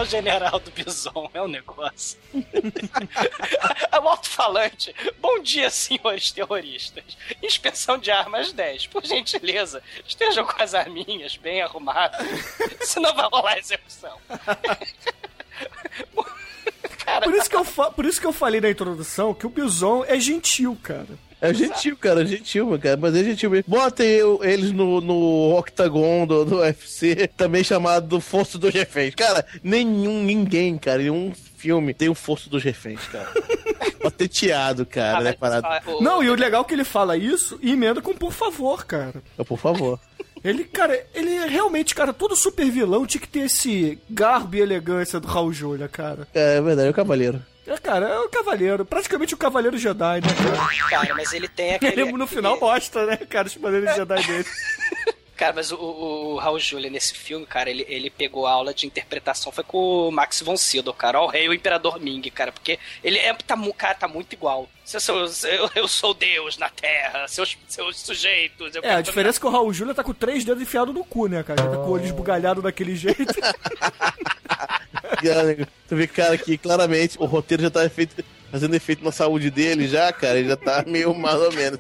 [0.02, 2.18] o quartel-general do Bison é um negócio.
[3.92, 4.96] é o alto-falante.
[5.20, 7.04] Bom dia, senhores terroristas.
[7.42, 8.88] Inspeção de armas 10.
[8.88, 12.28] Por gentileza, estejam com as arminhas bem arrumadas.
[12.82, 14.18] Senão vai rolar execução.
[17.24, 20.18] Por isso, que eu por isso que eu falei na introdução que o Bison é
[20.18, 21.10] gentil, cara.
[21.42, 23.66] É gentil, cara, gentil, meu cara, mas é gentil mesmo.
[23.68, 29.16] Botem eu- eles no, no octagon do, do UFC, também chamado do Força dos Reféns.
[29.16, 33.28] Cara, nenhum, ninguém, cara, nenhum filme tem o Força dos Reféns, cara.
[34.02, 35.68] Patenteado, cara, ah, né, parado.
[35.98, 38.86] o- Não, e o legal é que ele fala isso e emenda com por favor,
[38.86, 39.22] cara.
[39.48, 40.00] Por favor.
[40.44, 44.60] Ele, cara, ele é realmente, cara, todo super vilão tinha que ter esse garbo e
[44.60, 46.28] elegância do Raul Júlia, cara.
[46.34, 47.40] É, é verdade, é o Cavaleiro.
[47.66, 50.90] É, cara, é o cavaleiro, praticamente o cavaleiro Jedi, né, cara?
[50.90, 52.02] Cara, mas ele tem aquele.
[52.02, 54.46] Ele no final mostra, né, cara, os poderes Jedi dele.
[55.42, 58.76] Cara, mas o, o, o Raul Julia nesse filme, cara, ele, ele pegou a aula
[58.76, 62.00] de interpretação, foi com o Max von Sydow, cara, ó, o rei e o imperador
[62.00, 64.70] Ming, cara, porque ele é, tá, cara, tá muito igual.
[64.94, 68.76] Eu sou, eu, eu sou Deus na Terra, seus, seus sujeitos.
[68.76, 71.04] eu É, a diferença é que o Raul Júlia tá com três dedos enfiados no
[71.04, 71.62] cu, né, cara?
[71.62, 73.34] Ele tá com o olho esbugalhado daquele jeito.
[75.88, 79.88] Tu vê, cara, que claramente o roteiro já tá efeito, fazendo efeito na saúde dele
[79.88, 81.80] já, cara, ele já tá meio mais ou menos.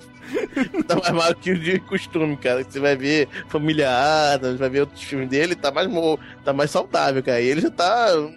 [0.88, 2.64] Tá mais mal que o de costume, cara.
[2.64, 3.90] Você vai ver Família
[4.34, 7.42] Adams, vai ver outros filmes dele, tá mais, mo- tá mais saudável, cara.
[7.42, 8.16] E ele já tá.
[8.18, 8.36] Hum,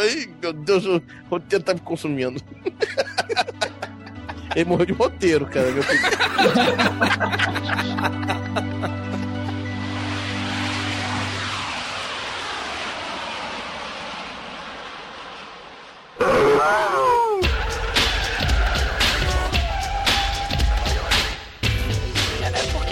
[0.00, 2.40] Ai, meu Deus, o roteiro tá me consumindo.
[4.56, 5.70] Ele morreu de roteiro, cara.
[5.70, 5.84] Meu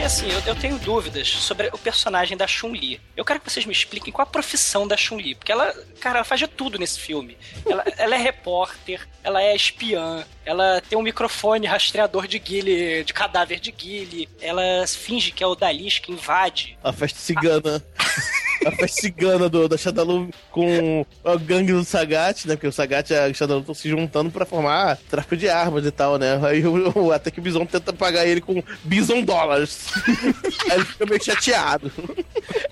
[0.07, 3.01] assim, eu, eu tenho dúvidas sobre o personagem da Chun-Li.
[3.17, 5.35] Eu quero que vocês me expliquem qual a profissão da Chun-Li.
[5.35, 7.37] Porque ela, cara, ela faz de tudo nesse filme.
[7.69, 13.13] Ela, ela é repórter, ela é espiã, ela tem um microfone rastreador de guile, de
[13.13, 16.79] cadáver de guile, ela finge que é o Dalis que invade.
[16.83, 17.85] A festa cigana.
[17.99, 18.05] A
[18.73, 22.55] festa cigana do, da Shadalu com a gangue do Sagat, né?
[22.57, 25.91] Porque o Sagat e a Shadalu estão se juntando pra formar tráfico de armas e
[25.91, 26.39] tal, né?
[26.47, 29.87] Aí o- até que o Bison tenta pagar ele com Bison dólares.
[30.71, 31.93] Aí ele fica meio chateado.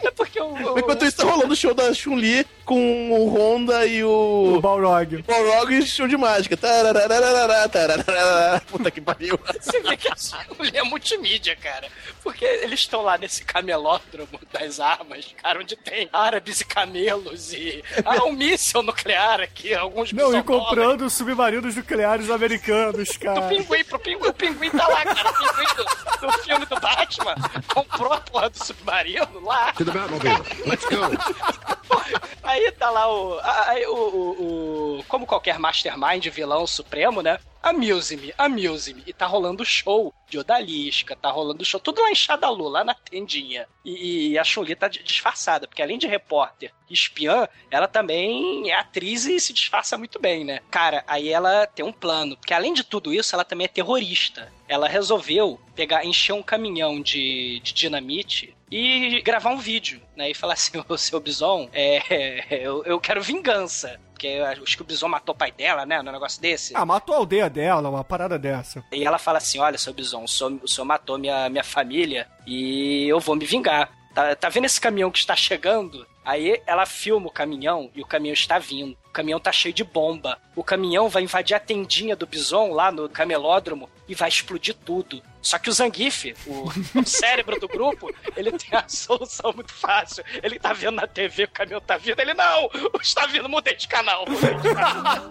[0.02, 0.74] É porque o.
[0.74, 4.54] o- Enquanto isso, tá rolando o show da Chun-Li com o Honda e o.
[4.56, 5.22] o Balrog.
[5.22, 6.56] Balrog e show de mágica.
[6.56, 8.60] Tararararara, tarararara.
[8.66, 9.38] Puta que pariu.
[9.60, 10.14] Você vê que a
[10.58, 11.88] mulher é multimídia, cara.
[12.22, 17.82] Porque eles estão lá nesse camelódromo das armas, cara, onde tem árabes e camelos e.
[18.04, 23.42] Ah, um míssil nuclear aqui, alguns Não, e comprando submarinos nucleares americanos, Do cara.
[23.42, 24.28] pinguim pro pinguim.
[24.28, 25.30] O pinguim tá lá, cara.
[25.30, 27.34] O pinguim do, do filme do Batman
[27.72, 29.72] comprou a porra do submarino lá.
[29.74, 30.33] To the Batmobile.
[30.66, 31.04] Let's go.
[32.42, 33.38] Aí tá lá o.
[33.40, 37.38] Aí o, o, o- Como qualquer mastermind, vilão supremo, né?
[37.62, 39.02] Amuse-me, amuse-me.
[39.06, 41.80] E tá rolando show de Odalisca, tá rolando show.
[41.80, 43.66] Tudo lá em Shadalu, lá na tendinha.
[43.82, 48.74] E, e a Chun-Li tá di- disfarçada, porque além de repórter espiã, ela também é
[48.74, 50.60] atriz e se disfarça muito bem, né?
[50.70, 52.36] Cara, aí ela tem um plano.
[52.36, 54.52] Porque além de tudo isso, ela também é terrorista.
[54.68, 60.30] Ela resolveu pegar, encher um caminhão de, de dinamite e gravar um vídeo, né?
[60.30, 64.00] E falar assim, o seu Bison, é, eu, eu quero vingança.
[64.12, 66.02] Porque acho que o Bison matou o pai dela, né?
[66.02, 66.74] No negócio desse.
[66.74, 68.84] Ah, matou a aldeia dela, uma parada dessa.
[68.90, 72.26] E ela fala assim: Olha, seu Bison, o senhor, o senhor matou minha, minha família
[72.46, 73.92] e eu vou me vingar.
[74.12, 76.06] Tá, tá vendo esse caminhão que está chegando?
[76.24, 78.96] Aí ela filma o caminhão e o caminhão está vindo.
[79.12, 80.38] caminhão tá cheio de bomba.
[80.56, 85.22] O caminhão vai invadir a tendinha do Bison lá no camelódromo e vai explodir tudo.
[85.40, 90.24] Só que o Zangief, o, o cérebro do grupo, ele tem a solução muito fácil.
[90.42, 92.70] Ele tá vendo na TV, o caminhão tá vindo, ele não!
[93.00, 94.24] Está vindo, mudei de canal.
[94.26, 95.30] Mudei de canal.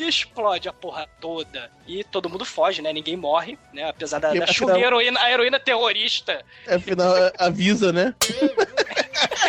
[0.00, 1.70] E explode a porra toda.
[1.86, 2.92] E todo mundo foge, né?
[2.92, 3.88] Ninguém morre, né?
[3.88, 6.42] Apesar da, E da afinal- chuva heroína, a heroína terrorista.
[6.68, 8.14] Afinal, avisa, né?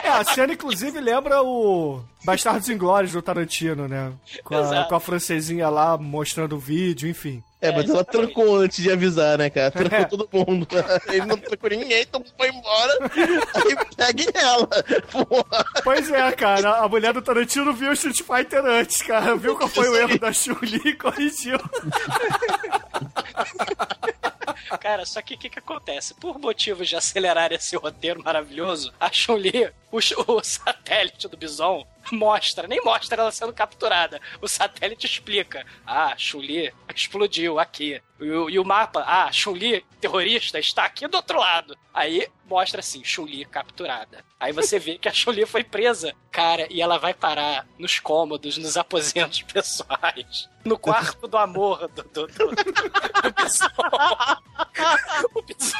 [0.03, 4.11] É, a cena, inclusive, lembra o Bastardos Inglórios do Tarantino, né?
[4.43, 7.41] Com a, com a francesinha lá mostrando o vídeo, enfim.
[7.61, 9.69] É, mas ela trancou antes de avisar, né, cara?
[9.69, 10.05] Trancou É.
[10.05, 10.67] todo mundo.
[11.07, 12.93] Ele não trancou ninguém, então foi embora.
[13.53, 14.67] Aí pegue ela.
[15.11, 15.65] Porra.
[15.83, 19.35] Pois é, cara, a mulher do Tarantino viu o Street Fighter antes, cara.
[19.35, 21.59] Viu qual foi o erro da Chun-Li e corrigiu.
[24.79, 26.13] Cara, só que o que, que acontece?
[26.15, 32.67] Por motivos de acelerar esse roteiro maravilhoso, a Chun-Li, o, o satélite do Bison, mostra,
[32.67, 34.19] nem mostra ela sendo capturada.
[34.41, 35.65] O satélite explica.
[35.85, 38.01] Ah, Chun-Li explodiu aqui.
[38.19, 41.77] E o, e o mapa, ah, Chun-Li, terrorista, está aqui do outro lado.
[41.93, 44.23] Aí mostra assim, Chun-Li capturada.
[44.39, 48.57] Aí você vê que a Chun-Li foi presa, cara, e ela vai parar nos cômodos,
[48.57, 50.49] nos aposentos pessoais.
[50.63, 53.67] No quarto do amor do, do, do, do Bison.
[55.33, 55.77] O Bison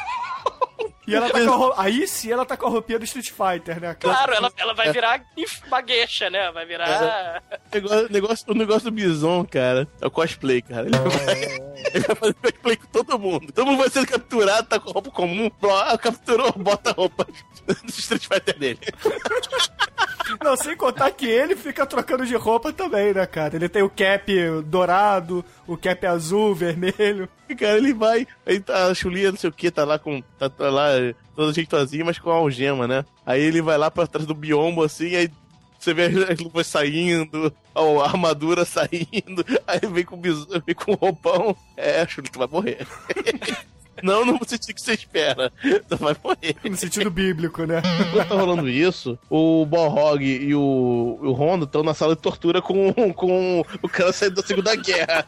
[1.08, 1.82] E ela tá com a roupa...
[1.82, 4.16] Aí sim ela tá com a roupinha do Street Fighter, né, cara?
[4.16, 6.52] Claro, ela, ela vai virar inf- uma gueixa, né?
[6.52, 7.42] Vai virar.
[7.52, 10.88] O negócio, o negócio- o negócio do Bison, cara, é o cosplay, cara.
[10.88, 11.42] Ele vai,
[11.94, 13.52] ele vai fazer cosplay com todo mundo.
[13.52, 15.50] Todo mundo vai sendo capturado, tá com roupa comum.
[15.86, 17.26] Ah, capturou, bota a roupa
[17.66, 18.80] do Street Fighter dele.
[20.44, 23.56] Não, sem contar que ele fica trocando de roupa também, né, cara?
[23.56, 24.32] Ele tem o cap
[24.66, 27.28] dourado, o cap azul, vermelho.
[27.50, 28.26] E, Cara, ele vai.
[28.46, 30.22] Aí tá a Chulia, não sei o que, tá lá com.
[30.40, 30.91] Tá, tá lá
[31.36, 33.06] toda jeitosinha, mas com a algema, né?
[33.26, 35.30] Aí ele vai lá pra trás do biombo assim, aí
[35.80, 40.96] você vê as luvas saindo, a armadura saindo, aí vem com, biso, vem com o
[40.96, 41.56] roupão.
[41.76, 42.86] É, Chulia, tu vai morrer.
[44.02, 45.52] Não no sentido que você espera.
[45.88, 46.56] Tu vai morrer.
[46.64, 47.82] No sentido bíblico, né?
[48.10, 52.62] Enquanto tá rolando isso, o Balrog e o, o Rondo estão na sala de tortura
[52.62, 55.26] com, com o cara saindo da Segunda Guerra.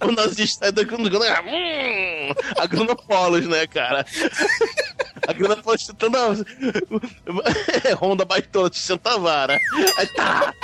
[0.00, 1.42] o nazista sai da Segunda Guerra.
[1.42, 2.34] Hum,
[3.06, 4.04] Polos, né, cara?
[5.26, 6.12] A Grana Polos tentando.
[7.84, 9.58] É, Honda baitola, te senta a vara.
[9.98, 10.54] Aí tá.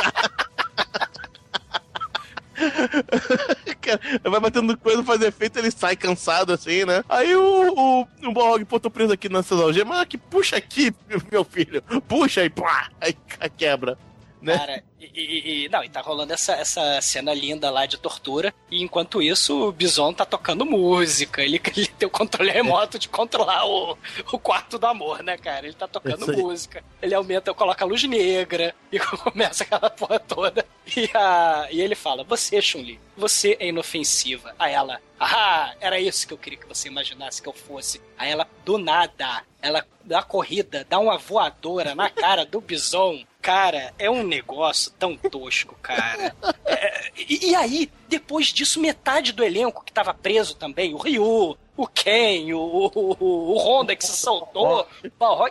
[4.22, 7.04] Vai batendo coisa, faz efeito, ele sai cansado assim, né?
[7.08, 10.92] Aí o, o, o Balrog, pô, tô preso aqui nessas algemas, ah, que puxa aqui,
[11.30, 13.14] meu filho, puxa aí, pá, aí
[13.56, 13.98] quebra,
[14.40, 14.56] né?
[14.56, 18.54] Cara, e, e- Não, e tá rolando essa, essa cena linda lá de tortura.
[18.70, 21.42] E enquanto isso, o Bison tá tocando música.
[21.42, 23.96] Ele, ele tem o controle remoto de controlar o,
[24.32, 25.66] o quarto do amor, né, cara?
[25.66, 26.82] Ele tá tocando música.
[27.02, 30.64] Ele aumenta, coloca a luz negra e começa aquela porra toda.
[30.96, 34.54] E, a, e ele fala: Você, Chun-Li, você é inofensiva.
[34.58, 35.00] Aí ela.
[35.20, 38.00] Ah, era isso que eu queria que você imaginasse que eu fosse.
[38.16, 43.24] Aí ela, do nada, ela dá corrida, dá uma voadora na cara do Bison.
[43.40, 46.34] Cara, é um negócio tão tosco, cara.
[46.70, 51.56] É, e, e aí, depois disso, metade do elenco que tava preso também, o Ryu,
[51.76, 54.86] o Ken, o, o, o Honda que se soltou,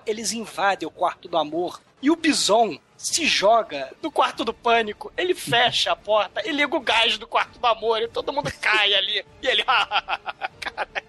[0.06, 1.82] eles invadem o quarto do amor.
[2.02, 6.76] E o Bison se joga no quarto do pânico, ele fecha a porta, ele liga
[6.76, 9.26] o gás do quarto do amor e todo mundo cai ali.
[9.42, 9.64] E ele.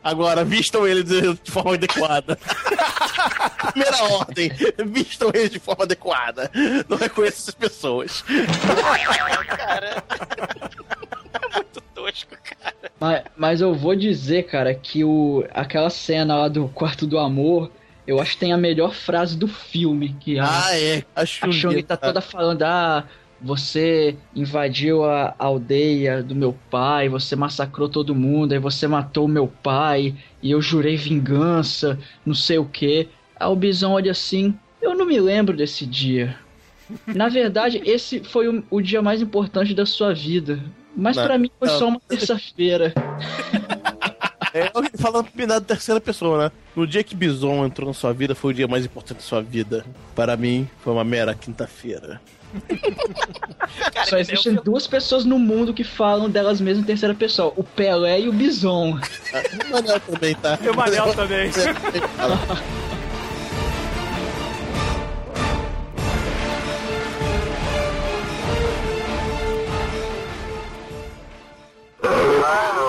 [0.02, 2.38] Agora, vistam ele de, de forma adequada.
[3.72, 4.50] Primeira ordem,
[4.86, 6.50] vistam ele de forma adequada.
[6.88, 8.24] Não reconheça essas pessoas.
[9.44, 10.02] cara.
[11.50, 12.74] É muito tosco, cara.
[12.98, 17.70] Mas, mas eu vou dizer, cara, que o, aquela cena lá do quarto do amor,
[18.06, 20.16] eu acho que tem a melhor frase do filme.
[20.20, 21.04] Que a, Ah, é.
[21.14, 23.04] A a Chun-Li, Chun-Li tá toda falando, ah,
[23.40, 29.28] você invadiu a aldeia do meu pai, você massacrou todo mundo, aí você matou o
[29.28, 33.08] meu pai, e eu jurei vingança, não sei o que.
[33.38, 36.36] Aí o Bison olha assim, eu não me lembro desse dia.
[37.06, 40.58] Na verdade, esse foi o, o dia mais importante da sua vida.
[40.96, 41.78] Mas pra mim foi não.
[41.78, 42.92] só uma terça-feira.
[44.54, 46.52] É, falando na terceira pessoa, né?
[46.74, 49.42] No dia que Bison entrou na sua vida, foi o dia mais importante da sua
[49.42, 49.84] vida.
[50.14, 52.18] Para mim, foi uma mera quinta-feira.
[53.92, 57.64] Cara, Só existem duas pessoas no mundo que falam delas mesmas em terceira pessoa: o
[57.64, 58.98] Pelé e o Bison.
[58.98, 60.58] O Manel também, tá?
[60.62, 61.50] E o Manel também.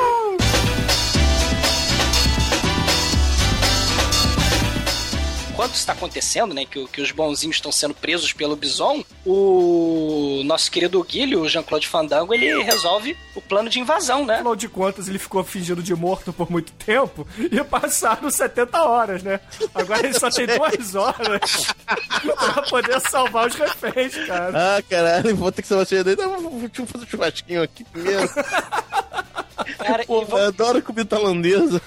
[5.59, 10.41] enquanto isso tá acontecendo, né, que, que os bonzinhos estão sendo presos pelo Bison, o
[10.45, 14.35] nosso querido Guilho, o Jean-Claude Fandango, ele resolve o plano de invasão, né?
[14.35, 19.21] Afinal de contas, ele ficou fingindo de morto por muito tempo e passaram 70 horas,
[19.21, 19.41] né?
[19.75, 21.67] Agora ele só tem duas horas
[22.23, 24.77] pra poder salvar os reféns, cara.
[24.77, 25.87] Ah, caralho, vou ter que salvar.
[26.17, 28.29] Não, vou- deixa eu fazer um churrasquinho aqui primeiro.
[29.77, 31.81] Cara, Pô, e vamos- eu adoro comida tailandesa.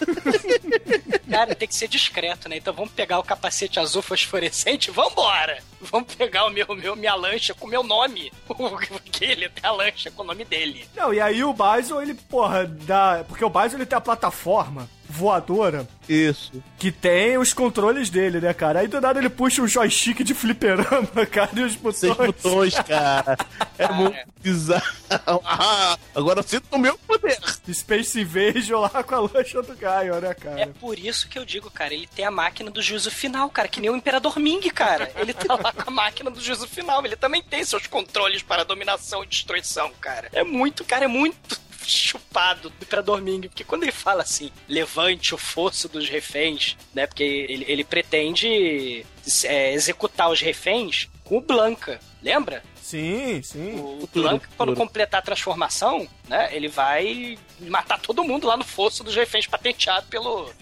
[1.30, 2.56] Cara, tem que ser discreto, né?
[2.58, 5.58] Então vamos pegar o capacete azul fosforescente, vambora!
[5.80, 8.32] Vamos pegar o meu, meu minha lancha com o meu nome.
[8.48, 10.86] O Guilherme tem a lancha com o nome dele.
[10.94, 13.24] Não, e aí o Bison, ele, porra, dá.
[13.28, 16.50] Porque o Bison ele tem a plataforma voadora Isso.
[16.78, 18.80] que tem os controles dele, né, cara?
[18.80, 21.98] Aí do nada ele puxa um joystick de fliperama, cara, e os botões.
[21.98, 23.36] Seis botões, cara.
[23.78, 24.82] É muito bizarro.
[25.44, 27.38] Ah, agora eu sinto o meu poder.
[27.72, 30.66] Space Invasion lá com a lancha do Gaio, né, É cara?
[30.80, 33.78] por isso que eu digo, cara, ele tem a máquina do juízo final, cara, que
[33.80, 35.12] nem o Imperador Ming, cara.
[35.16, 37.04] Ele tá lá com a máquina do juízo final.
[37.04, 40.28] Ele também tem seus controles para dominação e destruição, cara.
[40.32, 45.34] É muito, cara, é muito chupado do Imperador Ming, porque quando ele fala assim, levante
[45.34, 49.04] o fosso dos reféns, né, porque ele, ele pretende
[49.44, 52.62] é, executar os reféns com o Blanca, lembra?
[52.82, 53.74] Sim, sim.
[53.78, 54.76] O Blanca, quando futuro.
[54.76, 60.06] completar a transformação, né, ele vai matar todo mundo lá no fosso dos reféns patenteado
[60.08, 60.50] pelo...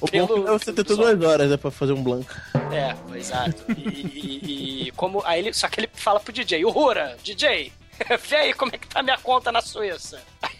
[0.00, 2.30] O bom é que você ter duas horas né, pra fazer um blanco.
[2.72, 3.64] É, exato.
[3.76, 5.20] E, e- e como.
[5.24, 7.72] Aí ele, só que ele fala pro DJ, Uhura, DJ,
[8.28, 10.22] vê aí como é que tá a minha conta na Suíça.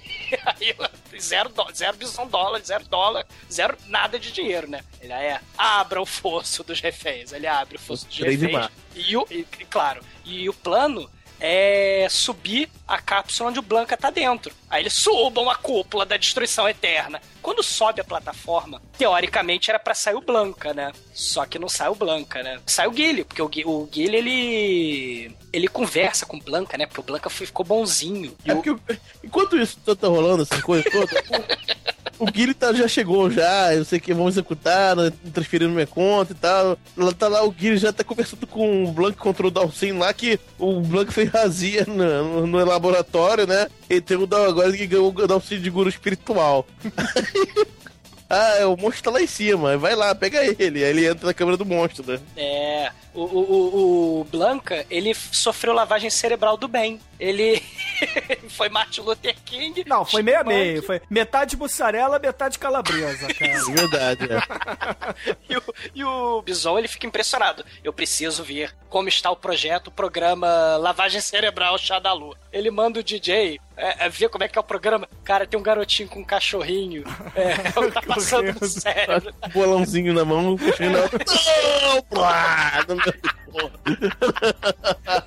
[0.47, 0.75] Aí,
[1.21, 4.83] zero, dó- zero bison dólar, zero dólar, zero nada de dinheiro, né?
[4.99, 7.33] Ele é, abra o fosso dos reféns.
[7.33, 8.71] Ele abre o fosso dos e reféns.
[8.95, 11.11] E, o, e, claro, e o plano
[11.45, 14.53] é subir a cápsula onde o Blanca tá dentro.
[14.71, 17.21] Aí eles subam a cúpula da destruição eterna.
[17.43, 20.93] Quando sobe a plataforma, teoricamente era pra sair o Blanca, né?
[21.13, 22.61] Só que não sai o Blanca, né?
[22.65, 25.37] Sai o Guile, porque o, Gui- o Guile, ele...
[25.53, 26.87] Ele conversa com o Blanca, né?
[26.87, 28.35] Porque o Blanca ficou bonzinho.
[28.45, 31.11] É o- porque, enquanto isso tá, tá rolando, essa coisa toda,
[32.23, 36.33] o, Guilherme tá, já chegou já, eu sei que vamos executar, né, transferindo minha conta
[36.33, 36.79] e tal.
[36.97, 40.13] Lá tá lá, o Guilherme já tá conversando com o Blanc contra o Dalcin lá,
[40.13, 43.69] que o Blanc fez razia no, no laboratório, né?
[43.89, 46.67] E tem o Dal agora que ganhou o Dalcin de guru espiritual.
[48.33, 50.83] Ah, o monstro tá lá em cima, vai lá, pega ele.
[50.83, 52.19] Aí ele entra na câmera do monstro, né?
[52.35, 56.99] É, o, o, o, Blanca, ele sofreu lavagem cerebral do bem.
[57.21, 57.63] Ele
[58.49, 59.85] foi Martin Luther King.
[59.87, 60.83] Não, foi meio a chipmunk, meio.
[60.83, 63.53] Foi metade mussarela, metade calabresa, cara.
[63.53, 65.37] É verdade, é.
[65.51, 65.63] E o,
[65.95, 67.63] e o Bison, ele fica impressionado.
[67.85, 72.35] Eu preciso ver como está o projeto, o programa Lavagem Cerebral Shadalu.
[72.51, 75.09] Ele manda o DJ é, é, ver como é que é o programa.
[75.25, 77.03] Cara, tem um garotinho com um cachorrinho.
[77.35, 77.55] É,
[77.91, 79.35] tá passando no cérebro.
[79.45, 81.01] Um bolãozinho na mão, puxando na...
[82.87, 83.71] Não, no meu.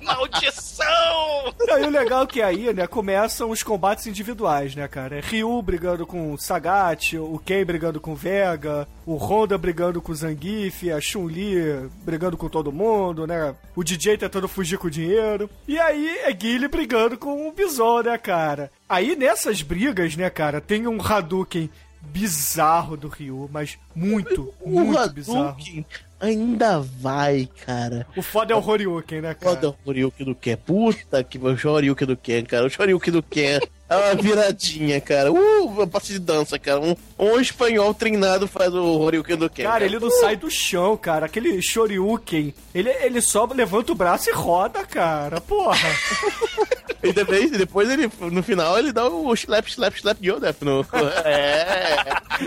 [0.00, 1.54] Maldição!
[1.60, 5.18] E o legal é que aí, né, começam os combates individuais, né, cara?
[5.18, 10.02] É Ryu brigando com o Sagat, o Ken brigando com o Vega, o Honda brigando
[10.02, 13.54] com o Zangief, a Chun-Li brigando com todo mundo, né?
[13.76, 15.48] O DJ tentando fugir com o dinheiro.
[15.68, 18.70] E aí é Guile brigando com o Bison, né, cara?
[18.88, 21.70] Aí nessas brigas, né, cara, tem um Hadouken
[22.02, 25.48] bizarro do Ryu, mas muito, O muito bizarro.
[25.48, 25.86] Hadouken
[26.20, 28.06] ainda vai, cara.
[28.16, 29.54] O foda é o Horyuken, né, cara?
[29.54, 30.56] Foda o Shoryuken do Ken.
[30.56, 32.66] Puta que o Shoryuken do Ken, cara.
[32.66, 35.32] O Shoryuken do Ken é uma viradinha, cara.
[35.32, 36.80] Uh, uma parte de dança, cara.
[36.80, 39.62] Um, um espanhol treinado faz o Shoryuken do Ken.
[39.64, 41.26] Cara, ele não sai do chão, cara.
[41.26, 45.40] Aquele Shoryuken, ele, ele só levanta o braço e roda, cara.
[45.40, 45.76] Porra.
[47.02, 50.84] E depois, depois ele, no final, ele dá o slap, slap, slap Yodef no...
[51.24, 51.96] É,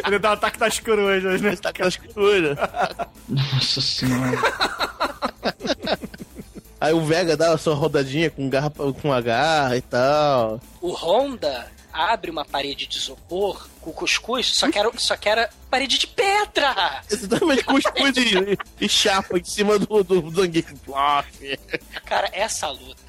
[0.05, 1.53] Ele dá o ataque das corujas, né?
[1.53, 2.57] está com as corujas.
[3.29, 4.37] Nossa senhora.
[6.79, 8.71] Aí o Vega dá a sua rodadinha com garra,
[9.01, 10.61] com a garra e tal.
[10.81, 15.49] O Honda abre uma parede de isopor com cuscuz, só que era, só que era
[15.69, 17.01] parede de pedra!
[17.09, 20.73] Exatamente, cuscuz e, e chapa em cima do, do Zangief.
[22.05, 23.08] Cara, essa luta.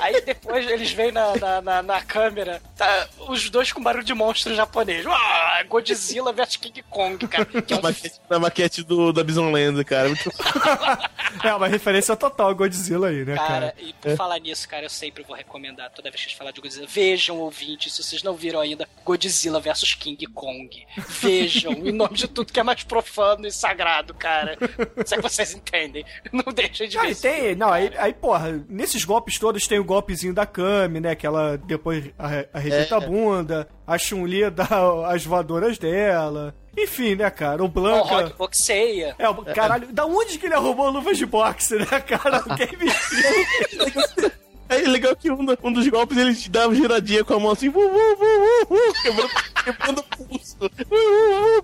[0.00, 4.14] Aí depois eles veem na, na, na, na câmera, tá, os dois com barulho de
[4.14, 5.04] monstro japonês.
[5.06, 7.44] Ah, Godzilla vs King Kong, cara.
[7.44, 10.08] Que é um maquete, na maquete do, da Bison Land, cara.
[10.08, 10.30] Muito...
[11.44, 13.74] É uma referência total ao Godzilla aí, né, Cara, cara?
[13.78, 16.50] e por falar nisso, cara, eu sempre vou recomendar, toda vez que a gente falar
[16.50, 20.86] de Godzilla, vejam, ouvintes, se vocês não viram ainda, Godzilla vs King Kong.
[21.20, 24.58] Vejam, em nome de tudo que é mais profano e sagrado, cara.
[25.06, 26.04] Se é que vocês entendem.
[26.32, 29.66] Não deixem de Ah, ver e tem, filme, não, aí, aí, porra, nesses golpes todos
[29.70, 31.14] tem o golpezinho da Kami, né?
[31.14, 32.98] Que ela depois arre- arrebenta É.
[32.98, 34.66] a bunda, a Chun-Li dá
[35.08, 36.54] as voadoras dela.
[36.76, 37.62] Enfim, né, cara?
[37.62, 38.04] O O Blanca.
[38.08, 39.14] Rock boxeia.
[39.18, 42.38] É, o caralho, da onde que ele arrumou luvas de boxe, né, cara?
[42.48, 44.32] Alguém me explica.
[44.70, 47.50] É legal que um, um dos golpes ele te dá uma giradinha com a mão
[47.50, 49.30] assim, vu, vu, vu, vu, quebrando,
[49.64, 50.56] quebrando o pulso.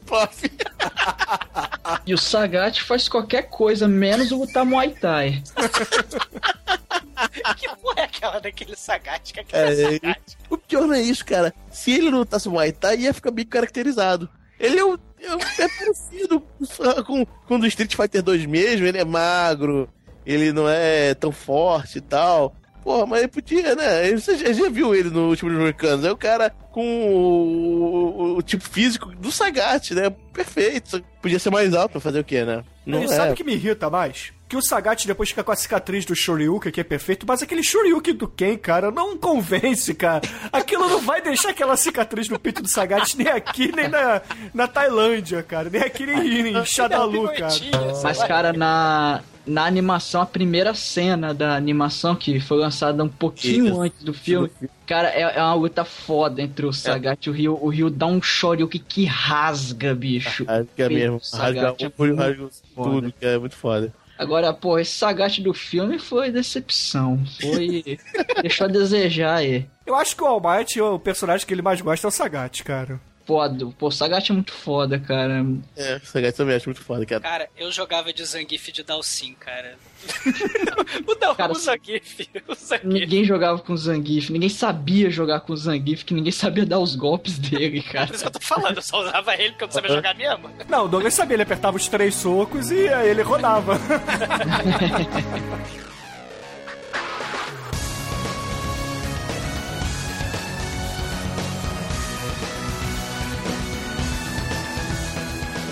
[0.07, 0.51] Paf.
[2.05, 5.43] E o Sagat faz qualquer coisa, menos o lutar Muay Thai.
[7.57, 9.33] Que porra é aquela daquele Sagat?
[9.33, 10.21] Que aquele É, Sagat?
[10.51, 11.55] o pior não é isso, cara.
[11.71, 14.29] Se ele lutasse Muay Thai, ia ficar bem caracterizado.
[14.61, 16.41] Ele é, um, é, um- é parecido
[17.07, 19.89] com, com o do Street Fighter 2 mesmo, ele é magro,
[20.27, 22.55] ele não é tão forte e tal.
[22.87, 24.13] Porra, mas ele podia, né?
[24.13, 26.05] Você já, já viu ele no último dos Americanos.
[26.05, 30.09] É o cara com o, o- o tipo físico do Sagat, né?
[30.33, 31.03] Perfeito.
[31.21, 32.63] Podia ser mais alto pra fazer o quê, né?
[32.87, 33.09] Não e é.
[33.09, 34.33] sabe o que me irrita mais?
[34.49, 37.65] Que o Sagat depois fica com a cicatriz do Shoryuken, que é perfeito, mas aquele
[37.65, 40.21] Shoryuken do Ken, cara, não convence, cara.
[40.53, 44.23] Aquilo não vai deixar aquela cicatriz no peito do Sagat nem aqui, nem na,
[44.55, 45.69] na Tailândia, cara.
[45.69, 47.53] Nem aqui nem em Shadalu, cara.
[48.05, 53.67] Mas, cara, na, na animação, a primeira cena da animação, que foi lançada um pouquinho
[53.67, 53.81] Isso.
[53.81, 54.51] antes do filme,
[54.87, 57.59] cara, é, é uma luta foda entre o Sagat e o Rio.
[57.61, 60.45] O Rio dá um Shoryuken que rasga, bicho.
[60.45, 61.21] Rasga mesmo.
[61.33, 63.93] Rasga é o olho, rasga tudo, que é muito foda.
[64.19, 67.23] Agora, pô, esse Sagat do filme foi decepção.
[67.41, 67.99] Foi.
[68.41, 69.67] deixou a desejar aí.
[69.87, 72.65] Eu acho que o All Might, o personagem que ele mais gosta é o Sagat,
[72.65, 73.01] cara.
[73.27, 73.67] Foda.
[73.77, 75.45] Pô, o Sagat é muito foda, cara.
[75.77, 77.21] É, o Sagat também acho muito foda, cara.
[77.21, 79.77] Cara, eu jogava de Zangief de Dalsin, cara.
[81.07, 82.87] o, Dal, Cara, o Zangief, o Zangief.
[82.87, 86.79] Ninguém jogava com o Zangief, ninguém sabia jogar com o Zangief, que ninguém sabia dar
[86.79, 88.07] os golpes dele, cara.
[88.07, 90.15] Por isso que eu tô falando, eu só usava ele porque eu não sabia jogar
[90.15, 90.51] mesmo.
[90.69, 93.77] Não, o Douglas sabia, ele apertava os três socos e aí ele rodava.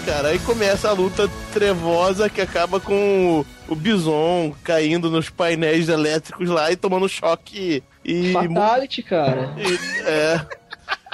[0.05, 5.89] Cara, aí começa a luta trevosa que acaba com o, o Bison caindo nos painéis
[5.89, 8.33] elétricos lá e tomando choque e.
[8.33, 9.55] Fatality, cara.
[9.57, 10.47] e- é.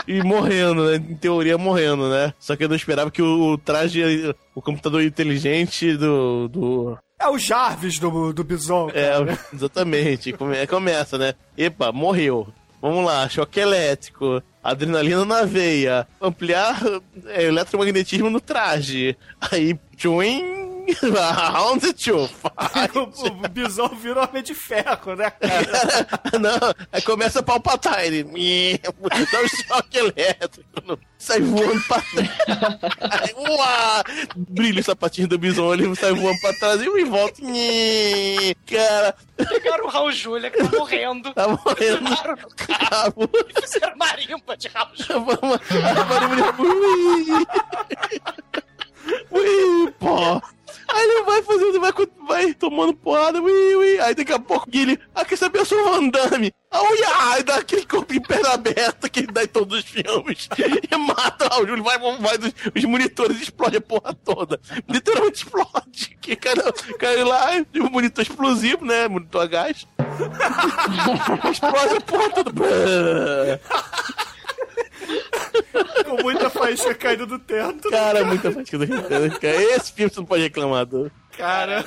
[0.08, 0.96] E morrendo, né?
[0.96, 2.32] Em teoria morrendo, né?
[2.38, 6.48] Só que eu não esperava que o traje, o computador inteligente do.
[6.48, 8.90] do É o Jarvis do, do Bison.
[8.92, 9.38] é, cara.
[9.52, 10.32] exatamente.
[10.32, 11.34] Come- começa, né?
[11.56, 12.48] Epa, morreu.
[12.80, 16.80] Vamos lá, choque elétrico, adrenalina na veia, ampliar
[17.26, 19.16] é, eletromagnetismo no traje.
[19.50, 20.59] Aí, twin,
[20.94, 22.98] round two, five.
[22.98, 26.08] o, o Bison virou homem de ferro, né, cara?
[26.38, 28.24] Não, aí começa a Palpatine.
[28.82, 30.98] Dá um choque elétrico.
[31.18, 32.30] Sai voando pra trás.
[33.00, 34.02] Aí, uá,
[34.36, 37.42] brilha o sapatinho do bison, ele sai voando pra trás e volta.
[38.66, 41.32] Cara, Pegaram o Raul Júlia, que tá morrendo.
[41.34, 42.08] tá morrendo.
[42.08, 43.30] Pegaram no carro Cabo.
[43.48, 45.20] e fizeram marimba de Raul Júlia.
[45.40, 45.58] Vamos,
[45.98, 47.46] a barulho de ui.
[49.30, 50.40] Ui, pô.
[50.92, 51.92] Aí ele vai fazendo, vai,
[52.26, 54.00] vai tomando porrada, ui, ui.
[54.00, 56.52] Aí daqui a pouco ele, ah, quer saber, eu sou o Van Damme.
[56.70, 59.84] Ah, ui, ai, dá aquele corpo em perna aberta que ele dá em todos os
[59.84, 60.48] filmes.
[60.90, 64.60] E mata o Júlio, vai, vai, dos, os monitores explodem a porra toda.
[64.88, 66.16] Literalmente explode.
[66.20, 69.08] Que cara, cai lá, o monitor explosivo, né?
[69.08, 69.86] Monitor a gás.
[71.50, 73.60] explode a porra toda.
[76.04, 77.90] Com muita faísca caindo do teto.
[77.90, 79.38] Cara, muita fatica do Ricardo.
[79.40, 81.10] Cara, Esse filme você não pode reclamar, do.
[81.36, 81.84] Cara.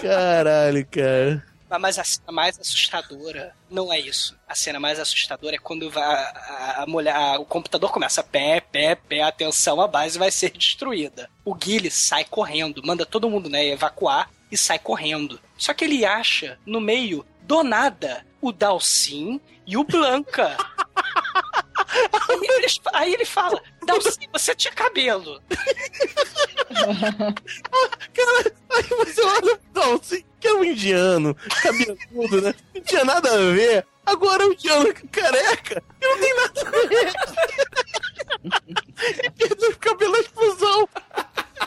[0.00, 1.44] Caralho, cara.
[1.80, 4.36] Mas a cena mais assustadora não é isso.
[4.46, 8.60] A cena mais assustadora é quando vai- a, a mulher, a- o computador começa pé,
[8.60, 11.30] pé, pé, atenção, a base vai ser destruída.
[11.46, 15.40] O Guile sai correndo, manda todo mundo né, evacuar e sai correndo.
[15.56, 20.58] Só que ele acha, no meio, do nada, o Dalcin e o Blanca.
[22.62, 25.42] aí, eles- aí ele fala, Dalcin, você tinha cabelo.
[28.14, 32.54] Cara, aí você olha, não, assim, que é um indiano, cabeludo, né?
[32.74, 33.86] Não tinha nada a ver.
[34.04, 37.12] Agora é um indiano careca e não tem nada a ver.
[39.24, 40.88] e perdeu o cabelo na explosão.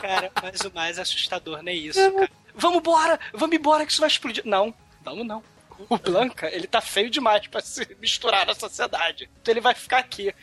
[0.00, 2.28] Cara, mas o mais assustador não é isso, cara.
[2.54, 4.42] Vamos embora, vamos embora que isso vai explodir.
[4.44, 5.42] Não, vamos não.
[5.88, 9.28] O Blanca, ele tá feio demais pra se misturar na sociedade.
[9.40, 10.34] Então ele vai ficar aqui.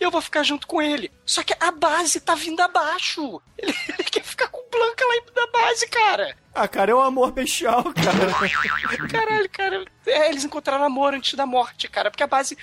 [0.00, 1.10] E eu vou ficar junto com ele.
[1.24, 3.40] Só que a base tá vindo abaixo.
[3.58, 6.36] Ele, ele quer ficar com o Blanca lá da base, cara.
[6.54, 9.08] Ah, cara, é um amor bestial, cara.
[9.08, 9.84] Caralho, cara.
[10.06, 12.10] É, eles encontraram amor antes da morte, cara.
[12.10, 12.56] Porque a base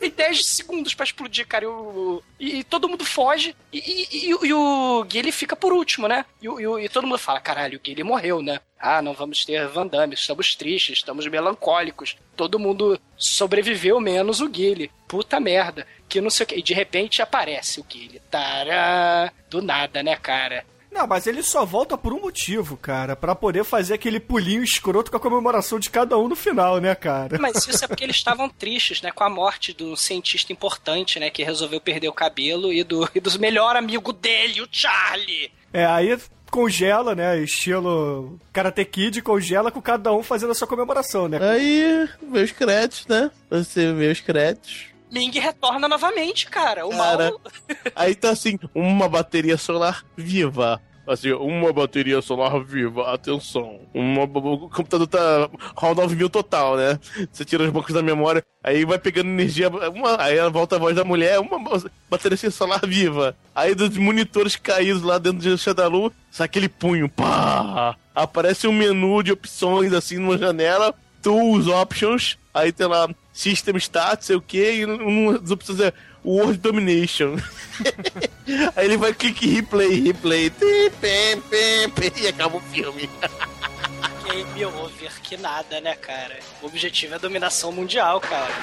[0.00, 1.64] tem 10 segundos pra explodir, cara.
[1.64, 3.54] E, o- e- e todo mundo foge.
[3.72, 6.24] E, e- e o- e o Guile fica por último, né?
[6.42, 8.60] E, o- o- todo mundo fala: caralho, o Guile morreu, né?
[8.86, 10.12] Ah, não vamos ter Van Damme.
[10.12, 12.18] Estamos tristes, estamos melancólicos.
[12.36, 14.90] Todo mundo sobreviveu, menos o Guile.
[15.08, 15.86] Puta merda.
[16.06, 16.56] Que não sei o que.
[16.56, 18.20] E de repente aparece o Guile.
[18.30, 19.32] Tará.
[19.48, 20.66] Do nada, né, cara?
[20.92, 23.16] Não, mas ele só volta por um motivo, cara.
[23.16, 26.94] Pra poder fazer aquele pulinho escroto com a comemoração de cada um no final, né,
[26.94, 27.38] cara?
[27.40, 29.10] Mas isso é porque eles estavam tristes, né?
[29.10, 31.30] Com a morte do cientista importante, né?
[31.30, 35.50] Que resolveu perder o cabelo e do, e do melhor amigo dele, o Charlie.
[35.72, 36.16] É, aí
[36.54, 37.40] congela, né?
[37.40, 41.38] Estilo Karate Kid, congela com cada um fazendo a sua comemoração, né?
[41.42, 43.28] Aí, os créditos, né?
[43.50, 44.86] Você os créditos.
[45.10, 46.86] Ming retorna novamente, cara.
[46.86, 47.30] O Cara.
[47.30, 47.40] mal.
[47.96, 50.80] Aí tá assim, uma bateria solar viva.
[51.06, 53.80] Assim, uma bateria solar viva, atenção.
[53.92, 55.50] Uma, o computador tá
[55.94, 56.98] 9 mil total, né?
[57.30, 60.96] Você tira os bancos da memória, aí vai pegando energia, uma, aí volta a voz
[60.96, 61.58] da mulher, uma
[62.08, 63.36] bateria solar viva.
[63.54, 67.96] Aí dos monitores caídos lá dentro de Shadalu, sai aquele punho, pá!
[68.14, 74.26] Aparece um menu de opções assim numa janela, Tools, Options, aí tem lá System Stats,
[74.26, 75.92] sei o que, e uma das opções é
[76.24, 77.36] World Domination.
[78.76, 83.08] aí ele vai clique replay, replay, tim, pim, pim, pim, e acaba o filme.
[84.24, 86.38] Game over, que nada, né, cara?
[86.62, 88.54] O objetivo é a dominação mundial, cara.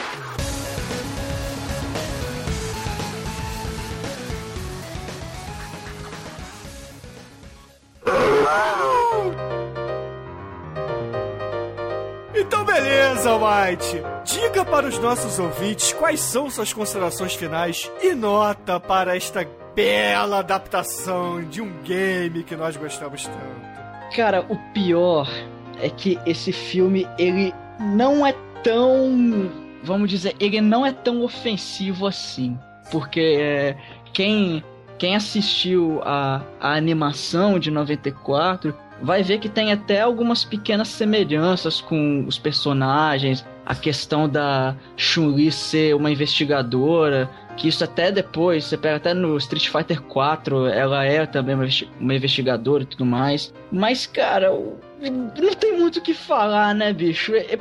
[8.01, 8.81] Então,
[12.73, 14.02] beleza, White.
[14.23, 19.45] Diga para os nossos ouvintes quais são suas considerações finais e nota para esta
[19.76, 24.15] bela adaptação de um game que nós gostamos tanto.
[24.15, 25.30] Cara, o pior
[25.81, 28.34] é que esse filme, ele não é
[28.64, 29.49] tão.
[29.84, 32.57] Vamos dizer, ele não é tão ofensivo assim.
[32.91, 33.77] Porque é,
[34.14, 34.64] quem,
[34.98, 41.82] quem assistiu a, a animação de 94 vai ver que tem até algumas pequenas semelhanças
[41.82, 43.45] com os personagens.
[43.65, 49.38] A questão da Chun-Li ser uma investigadora, que isso até depois, você pega até no
[49.38, 53.53] Street Fighter 4, ela é também uma investi- uma investigadora e tudo mais.
[53.72, 57.34] Mas, cara, não tem muito o que falar, né, bicho?
[57.36, 57.57] É- é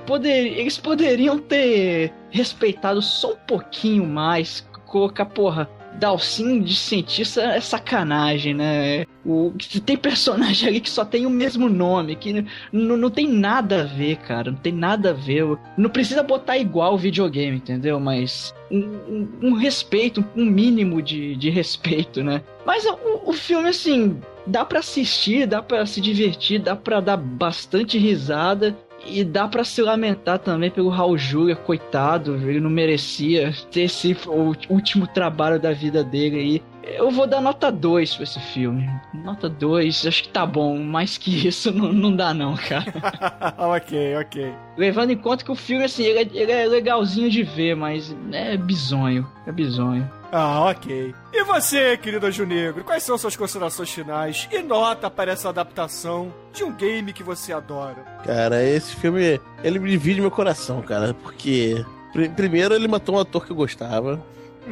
[0.59, 5.69] eles poderiam ter respeitado só um pouquinho mais, colocar, porra,
[6.01, 9.05] Dalsin de cientista é sacanagem, né?
[9.25, 9.53] O,
[9.85, 14.17] tem personagem ali que só tem o mesmo nome, que não tem nada a ver,
[14.17, 14.51] cara.
[14.51, 15.45] Não tem nada a ver.
[15.77, 18.01] Não precisa botar igual o videogame, entendeu?
[18.01, 22.43] Mas um, um- um respeito, um mínimo de, de respeito, né?
[22.65, 27.17] Mas o, o filme, assim, dá pra assistir, dá pra se divertir, dá pra dar
[27.17, 28.77] bastante risada.
[29.05, 34.17] E dá pra se lamentar também pelo Raul Júlia, coitado, ele não merecia ter esse
[34.27, 36.63] o último trabalho da vida dele aí.
[36.83, 38.89] Eu vou dar nota 2 pra esse filme.
[39.15, 40.79] Nota 2, acho que tá bom.
[40.79, 42.85] Mais que isso não, não dá não, cara.
[43.59, 44.53] ok, ok.
[44.77, 48.15] Levando em conta que o filme, assim, ele é, ele é legalzinho de ver, mas
[48.33, 49.27] é bizonho.
[49.47, 50.11] É bizonho.
[50.33, 51.15] Ah, ok.
[51.33, 56.33] E você, querido Anjo Negro, quais são suas considerações finais e nota para essa adaptação
[56.53, 57.97] de um game que você adora?
[58.25, 63.19] Cara, esse filme, ele me divide meu coração, cara, porque pri- primeiro ele matou um
[63.19, 64.23] ator que eu gostava.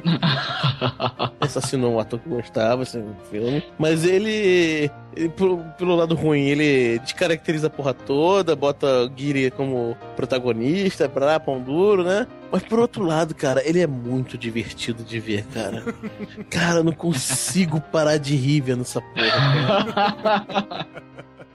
[1.41, 3.63] Assassinou um ator que gostava, assim, filme.
[3.79, 9.51] Mas ele, ele, pelo, pelo lado ruim, ele descaracteriza a porra toda, bota o Guiri
[9.51, 12.27] como protagonista, pra pão duro, né?
[12.51, 15.83] Mas por outro lado, cara, ele é muito divertido de ver, cara.
[16.51, 20.87] Cara, eu não consigo parar de rir vendo essa porra, cara.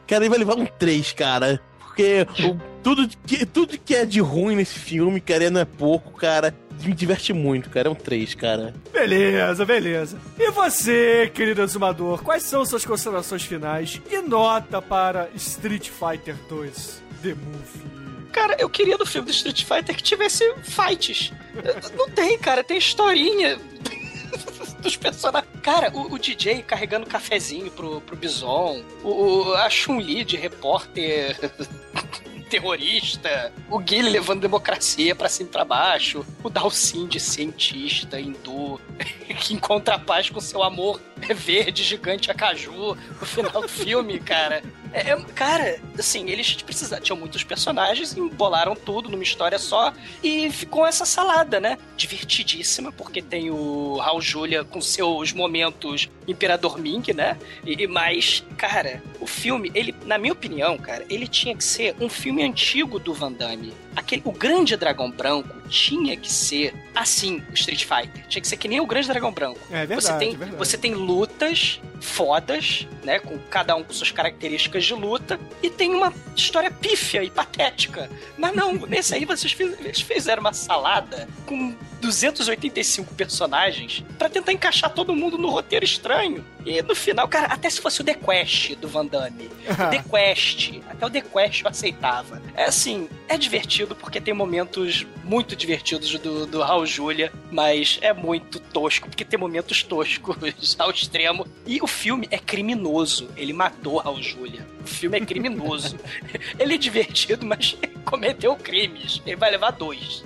[0.06, 1.60] Cara, ele vai levar um 3, cara.
[1.80, 6.12] Porque o- tudo, que, tudo que é de ruim nesse filme, cara, não é pouco,
[6.12, 6.54] cara.
[6.84, 7.88] Me diverte muito, cara.
[7.88, 8.74] É um 3, cara.
[8.92, 10.18] Beleza, beleza.
[10.38, 17.02] E você, querido exumador, quais são suas considerações finais e nota para Street Fighter 2
[17.22, 17.94] The Movie?
[18.34, 21.32] Cara, eu queria no filme do Street Fighter que tivesse fights.
[21.96, 23.60] Não tem, cara, tem historinha
[24.82, 25.50] dos personagens.
[25.62, 29.10] Cara, o, o DJ carregando cafezinho pro, pro Bison, o,
[29.52, 31.38] o- a Chun-Li de repórter
[32.54, 38.80] terrorista, o Guile levando democracia pra cima e pra baixo, o Dalsin de cientista hindu
[39.42, 44.20] que encontra paz com seu amor é verde, gigante, a caju, no final do filme,
[44.20, 44.64] cara.
[44.94, 47.04] É, é- cara, assim, eles precisaram.
[47.04, 49.92] Tinham muitos personagens, embolaram tudo numa história só
[50.24, 51.78] e ficou essa salada, né?
[51.98, 57.38] Divertidíssima, porque tem o Raul Julia com seus momentos Imperador Ming, né?
[57.66, 62.08] E mais, cara, o filme, ele, na minha opinião, cara, ele tinha que ser um
[62.08, 63.74] filme antigo do Van Damme.
[63.96, 68.26] Aquele, o Grande Dragão Branco tinha que ser assim, o Street Fighter.
[68.28, 69.60] Tinha que ser que nem o Grande Dragão Branco.
[69.72, 70.58] É verdade, você tem, é verdade.
[70.58, 73.20] você tem lutas fodas, né?
[73.20, 75.40] Com cada um com suas características de luta.
[75.62, 78.10] E tem uma história pífia e patética.
[78.38, 84.90] Mas não, nesse aí vocês eles fizeram uma salada com 285 personagens pra tentar encaixar
[84.90, 86.46] todo mundo no roteiro estranho.
[86.66, 89.50] E no final, cara, até se fosse o The Quest do Van Damme.
[89.74, 92.42] O The Quest, até o The Quest eu aceitava.
[92.56, 98.14] É assim, é divertido porque tem momentos muito divertidos do, do Raul Julia, mas é
[98.14, 100.36] muito tosco, porque tem momentos toscos
[100.80, 101.48] ao extremo.
[101.66, 103.30] E o filme é criminoso.
[103.36, 104.68] Ele matou Raul Julia.
[104.82, 105.98] O filme é criminoso.
[106.60, 109.22] Ele é divertido, mas cometeu crimes.
[109.26, 110.24] Ele vai levar dois.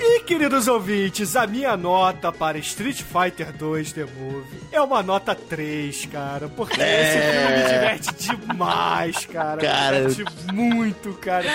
[0.00, 5.34] E, queridos ouvintes, a minha nota para Street Fighter 2 The Movie é uma nota
[5.34, 6.48] 3, cara.
[6.48, 7.02] Porque É.
[7.02, 8.14] esse filme me diverte
[8.46, 9.60] demais, cara.
[9.60, 11.48] Cara, Me diverte muito, cara.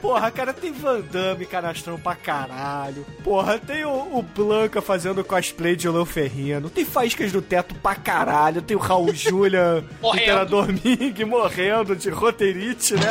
[0.00, 3.06] Porra, cara, tem Van Damme canastrão pra caralho.
[3.24, 6.68] Porra, tem o, o Blanca fazendo cosplay de Leo Ferrino.
[6.68, 8.60] Tem faíscas do teto pra caralho.
[8.60, 10.22] Tem o Raul Julia, Morrendo.
[10.22, 13.00] Imperador Ming, morrendo de roteirite, né?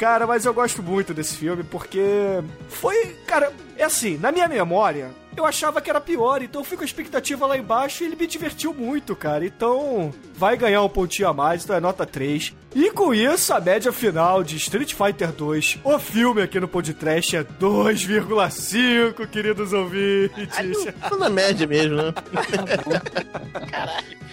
[0.00, 2.02] Cara, mas eu gosto muito desse filme porque
[2.68, 6.76] foi, cara, é assim, na minha memória, eu achava que era pior, então eu fui
[6.76, 9.44] com a expectativa lá embaixo e ele me divertiu muito, cara.
[9.44, 12.54] Então, vai ganhar um pontinho a mais, então é nota 3.
[12.74, 17.36] E com isso, a média final de Street Fighter 2, o filme aqui no podcast
[17.36, 20.94] é 2,5, queridos ouvintes.
[21.08, 22.14] Tô na média mesmo, né?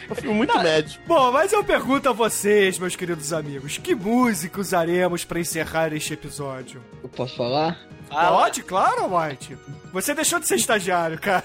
[0.10, 0.99] É um filme muito médio.
[1.07, 6.14] Bom, mas eu pergunto a vocês, meus queridos amigos, que música usaremos pra encerrar este
[6.14, 6.82] episódio?
[7.02, 7.80] Eu posso falar?
[8.10, 9.58] Pode, claro, White.
[9.92, 11.44] Você deixou de ser estagiário, cara.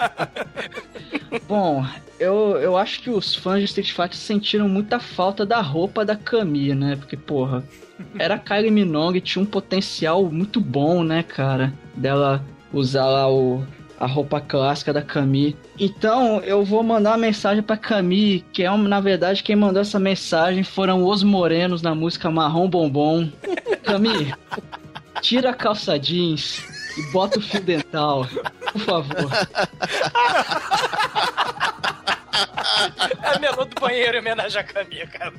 [1.46, 1.84] Bom,
[2.18, 6.16] eu, eu acho que os fãs de Street Fighter sentiram muita falta da roupa da
[6.16, 6.96] Kami, né?
[6.96, 7.64] Porque, porra,
[8.18, 11.72] era a Kylie Minogue, tinha um potencial muito bom, né, cara?
[11.94, 13.64] Dela usar lá o,
[13.98, 15.56] a roupa clássica da Kami.
[15.78, 19.98] Então, eu vou mandar uma mensagem pra Kami, que é, na verdade, quem mandou essa
[19.98, 23.28] mensagem foram os morenos na música Marrom Bombom.
[23.82, 24.32] Kami,
[25.20, 26.62] tira a calça jeans
[26.96, 28.26] e bota o fio dental,
[28.72, 29.30] por favor.
[33.22, 35.34] É a melô do banheiro em homenagem à Camila, cara.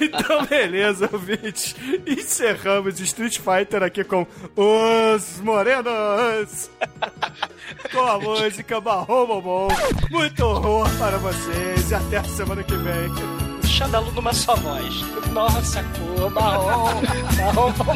[0.00, 1.74] Então, beleza, ouvintes.
[2.06, 6.70] Encerramos Street Fighter aqui com Os Morenos.
[7.92, 9.68] com a música Bombom.
[10.10, 13.45] Muito horror para vocês e até a semana que vem.
[13.76, 15.04] Xandalu numa só voz.
[15.32, 17.02] Nossa, cor, marrom,
[17.36, 17.94] marrom, bombom.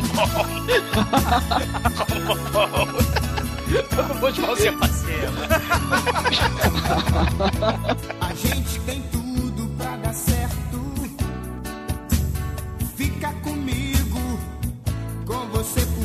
[1.97, 2.87] Marrom, bombom.
[3.89, 4.87] Todo mundo de pra cima.
[8.21, 10.81] A gente tem tudo pra dar certo.
[12.97, 14.39] Fica comigo,
[15.25, 16.00] com você por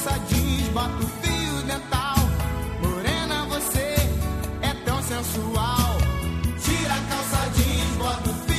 [0.00, 2.14] calça jeans, bota o fio dental.
[2.82, 3.96] Morena, você
[4.62, 5.98] é tão sensual.
[6.62, 8.49] Tira a calça jeans, bota o fio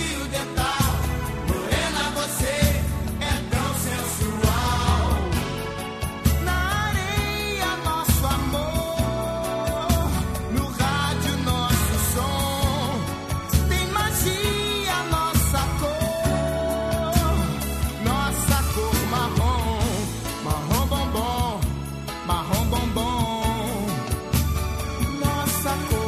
[25.63, 26.00] cosa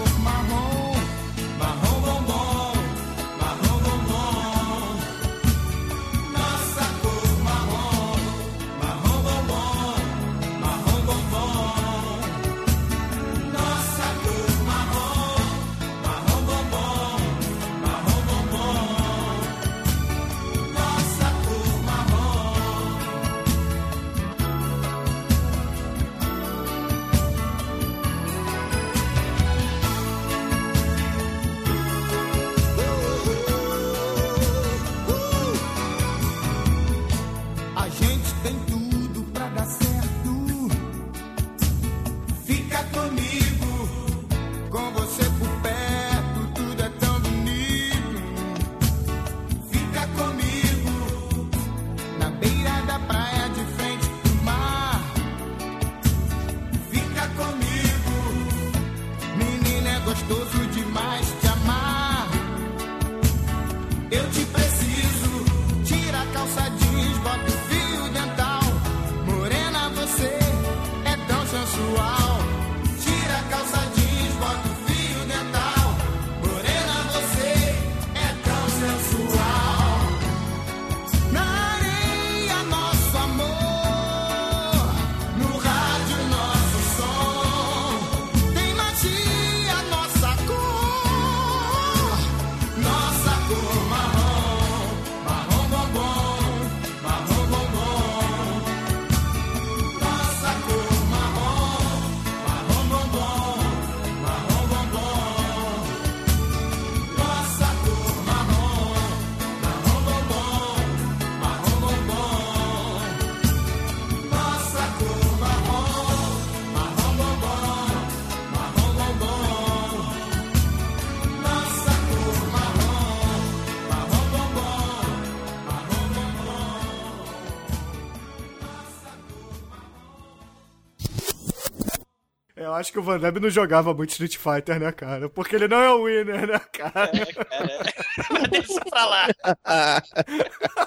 [132.83, 135.29] acho que o Van Damme não jogava muito Street Fighter, né, cara?
[135.29, 137.09] Porque ele não é o winner, né, cara?
[137.13, 138.47] É, cara.
[138.51, 139.27] Deixa pra lá.